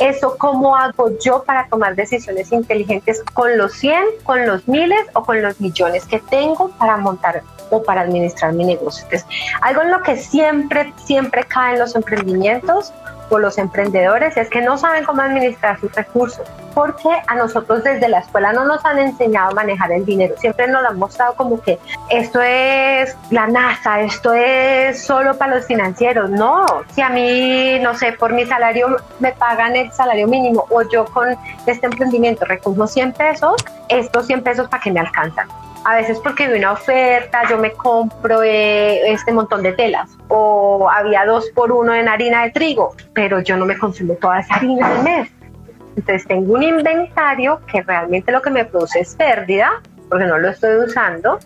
Eso, 0.00 0.36
¿cómo 0.36 0.76
hago 0.76 1.10
yo 1.20 1.42
para 1.44 1.68
tomar 1.68 1.94
decisiones 1.94 2.52
inteligentes 2.52 3.22
con 3.32 3.56
los 3.56 3.72
100, 3.72 4.04
con 4.24 4.46
los 4.46 4.68
miles 4.68 5.00
o 5.14 5.24
con 5.24 5.40
los 5.40 5.58
millones 5.58 6.04
que 6.04 6.18
tengo 6.18 6.68
para 6.72 6.98
montar 6.98 7.42
o 7.70 7.82
para 7.82 8.02
administrar 8.02 8.52
mi 8.52 8.64
negocio. 8.64 9.04
Entonces, 9.04 9.26
algo 9.60 9.82
en 9.82 9.90
lo 9.90 10.02
que 10.02 10.16
siempre, 10.16 10.92
siempre 11.04 11.44
caen 11.44 11.78
los 11.78 11.94
emprendimientos 11.94 12.92
o 13.28 13.38
los 13.38 13.58
emprendedores 13.58 14.36
es 14.36 14.48
que 14.48 14.62
no 14.62 14.78
saben 14.78 15.04
cómo 15.04 15.22
administrar 15.22 15.78
sus 15.80 15.92
recursos, 15.94 16.46
porque 16.74 17.08
a 17.26 17.34
nosotros 17.34 17.82
desde 17.82 18.08
la 18.08 18.20
escuela 18.20 18.52
no 18.52 18.64
nos 18.64 18.84
han 18.84 18.98
enseñado 18.98 19.50
a 19.50 19.54
manejar 19.54 19.92
el 19.92 20.04
dinero, 20.04 20.34
siempre 20.38 20.68
nos 20.68 20.82
lo 20.82 20.88
han 20.88 20.98
mostrado 20.98 21.34
como 21.34 21.60
que 21.60 21.78
esto 22.10 22.40
es 22.40 23.16
la 23.30 23.46
NASA, 23.46 24.00
esto 24.00 24.32
es 24.32 25.02
solo 25.02 25.36
para 25.36 25.56
los 25.56 25.66
financieros, 25.66 26.30
no, 26.30 26.66
si 26.94 27.02
a 27.02 27.08
mí, 27.08 27.78
no 27.80 27.94
sé, 27.94 28.12
por 28.12 28.32
mi 28.32 28.46
salario 28.46 28.96
me 29.18 29.32
pagan 29.32 29.76
el 29.76 29.92
salario 29.92 30.28
mínimo 30.28 30.66
o 30.70 30.82
yo 30.82 31.04
con 31.06 31.36
este 31.66 31.86
emprendimiento 31.86 32.44
recojo 32.44 32.86
100 32.86 33.12
pesos, 33.12 33.56
estos 33.88 34.26
100 34.26 34.42
pesos 34.42 34.68
para 34.68 34.82
que 34.82 34.92
me 34.92 35.00
alcanzan 35.00 35.48
a 35.86 35.94
veces 35.94 36.18
porque 36.18 36.48
vi 36.48 36.58
una 36.58 36.72
oferta, 36.72 37.42
yo 37.48 37.58
me 37.58 37.70
compro 37.70 38.42
eh, 38.42 39.12
este 39.12 39.32
montón 39.32 39.62
de 39.62 39.72
telas 39.72 40.10
o 40.26 40.90
había 40.90 41.24
dos 41.24 41.48
por 41.54 41.70
uno 41.70 41.94
en 41.94 42.08
harina 42.08 42.42
de 42.42 42.50
trigo, 42.50 42.96
pero 43.14 43.38
yo 43.38 43.56
no 43.56 43.66
me 43.66 43.78
consumo 43.78 44.14
toda 44.14 44.40
esa 44.40 44.56
harina 44.56 44.84
al 44.84 45.04
mes. 45.04 45.30
Entonces 45.96 46.26
tengo 46.26 46.54
un 46.54 46.64
inventario 46.64 47.60
que 47.70 47.82
realmente 47.82 48.32
lo 48.32 48.42
que 48.42 48.50
me 48.50 48.64
produce 48.64 48.98
es 48.98 49.14
pérdida 49.14 49.80
porque 50.08 50.24
no 50.24 50.38
lo 50.38 50.48
estoy 50.48 50.76
usando. 50.76 51.38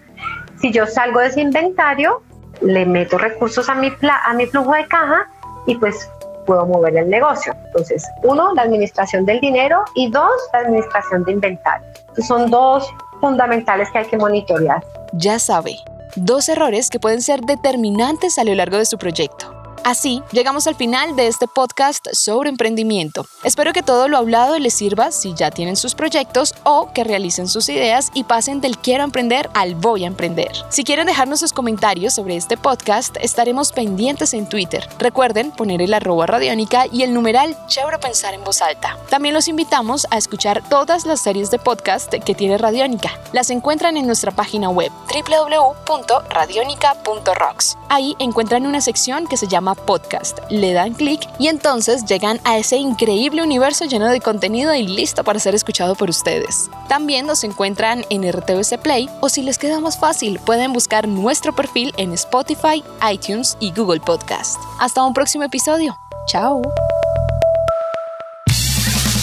Si 0.59 0.73
yo 0.73 0.87
salgo 0.87 1.21
de 1.21 1.27
ese 1.27 1.43
inventario, 1.43 2.23
le 2.63 2.87
meto 2.87 3.19
recursos 3.19 3.69
a 3.69 3.75
mi, 3.75 3.93
a 4.25 4.33
mi 4.33 4.47
flujo 4.47 4.73
de 4.73 4.87
caja 4.87 5.29
y 5.67 5.75
pues 5.75 6.11
puedo 6.47 6.65
mover 6.65 6.97
el 6.97 7.11
negocio. 7.11 7.55
Entonces, 7.67 8.09
uno, 8.23 8.55
la 8.55 8.63
administración 8.63 9.27
del 9.27 9.39
dinero 9.41 9.85
y 9.95 10.11
dos, 10.11 10.33
la 10.55 10.61
administración 10.61 11.25
de 11.25 11.33
inventario. 11.33 11.87
son 12.27 12.51
dos 12.51 12.91
fundamentales 13.21 13.89
que 13.93 13.99
hay 13.99 14.07
que 14.07 14.17
monitorear. 14.17 14.83
Ya 15.13 15.39
sabe, 15.39 15.77
dos 16.17 16.49
errores 16.49 16.91
que 16.91 17.01
pueden 17.01 17.23
ser 17.23 17.41
determinantes 17.43 18.39
a 18.39 18.45
lo 18.45 18.55
largo 18.55 18.79
de 18.79 18.87
su 18.87 18.99
proyecto. 18.99 19.60
Así, 19.83 20.23
llegamos 20.31 20.67
al 20.67 20.75
final 20.75 21.17
de 21.17 21.27
este 21.27 21.49
podcast 21.49 22.07
sobre 22.13 22.51
emprendimiento. 22.51 23.25
Espero 23.45 23.73
que 23.73 23.83
todo 23.83 24.09
lo 24.09 24.19
hablado 24.19 24.59
les 24.59 24.75
sirva 24.75 25.11
si 25.11 25.33
ya 25.35 25.51
tienen 25.51 25.77
sus 25.77 25.95
proyectos 25.95 26.55
o 26.65 26.93
que 26.93 27.03
realicen 27.03 27.49
sus 27.49 27.71
ideas 27.71 28.11
y 28.13 28.25
pasen 28.25 28.61
del 28.61 28.77
quiero 28.77 29.05
emprender 29.05 29.49
al 29.55 29.75
voy 29.75 30.05
a 30.05 30.07
emprender. 30.07 30.53
Si 30.69 30.85
quieren 30.85 31.07
dejarnos 31.07 31.41
sus 31.41 31.55
comentarios 31.55 32.13
sobre 32.13 32.37
este 32.37 32.59
podcast, 32.59 33.17
estaremos 33.23 33.73
pendientes 33.73 34.35
en 34.35 34.47
Twitter. 34.49 34.87
Recuerden 34.99 35.51
poner 35.51 35.81
el 35.81 35.95
arroba 35.95 36.27
radiónica 36.27 36.85
y 36.93 37.03
el 37.03 37.15
numeral 37.15 37.57
chévere 37.67 37.99
pensar 37.99 38.35
en 38.35 38.45
voz 38.45 38.61
alta. 38.61 38.99
También 39.09 39.35
los 39.35 39.49
invitamos 39.49 40.07
a 40.11 40.19
escuchar 40.19 40.63
todas 40.69 41.07
las 41.07 41.23
series 41.23 41.51
de 41.51 41.59
podcast 41.59 42.13
que 42.13 42.35
tiene 42.35 42.59
Radiónica. 42.59 43.19
Las 43.33 43.49
encuentran 43.49 43.97
en 43.97 44.05
nuestra 44.07 44.31
página 44.31 44.69
web 44.69 44.93
www.radionica.rocks. 45.09 47.79
Ahí 47.89 48.15
encuentran 48.19 48.67
una 48.67 48.83
sección 48.83 49.27
que 49.27 49.39
se 49.39 49.49
llama 49.71 49.75
podcast. 49.75 50.39
Le 50.51 50.73
dan 50.73 50.95
clic 50.95 51.21
y 51.39 51.49
entonces 51.49 52.05
llegan 52.05 52.41
a 52.45 52.59
ese 52.59 52.77
increíble 52.77 53.43
universo 53.43 53.85
lleno 53.85 54.07
de 54.07 54.21
contenido 54.21 54.75
y 54.75 54.87
listo 54.87 55.25
para 55.25 55.39
ser 55.39 55.55
escuchado 55.55 55.95
por 55.95 56.11
ustedes. 56.11 56.71
También 56.89 57.27
nos 57.27 57.45
encuentran 57.45 58.05
en 58.11 58.31
RTVC 58.31 58.79
Play 58.83 59.09
o 59.21 59.29
si 59.29 59.43
les 59.43 59.59
queda 59.59 59.81
más 59.81 59.99
fácil 59.99 60.39
pueden 60.41 60.73
buscar 60.73 61.09
nuestro 61.09 61.55
perfil 61.55 61.93
en 61.97 62.13
Spotify, 62.13 62.83
iTunes 63.11 63.57
y 63.61 63.73
Google 63.73 64.01
Podcast. 64.01 64.57
Hasta 64.79 65.05
un 65.05 65.15
próximo 65.15 65.45
episodio. 65.45 65.97
Chao. 66.27 66.63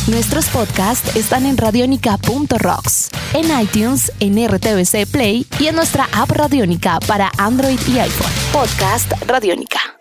Nuestros 0.08 0.48
podcasts 0.48 1.18
están 1.18 1.46
en 1.46 1.58
radionica.rocks, 1.58 3.10
en 3.34 3.60
iTunes, 3.60 4.10
en 4.22 4.38
RTVC 4.48 5.06
Play 5.06 5.46
y 5.60 5.68
en 5.68 5.76
nuestra 5.76 6.08
app 6.14 6.32
Radionica 6.32 7.00
para 7.02 7.30
Android 7.38 7.80
y 7.90 8.00
iPhone. 8.00 8.32
Podcast 8.54 9.12
Radionica. 9.28 9.96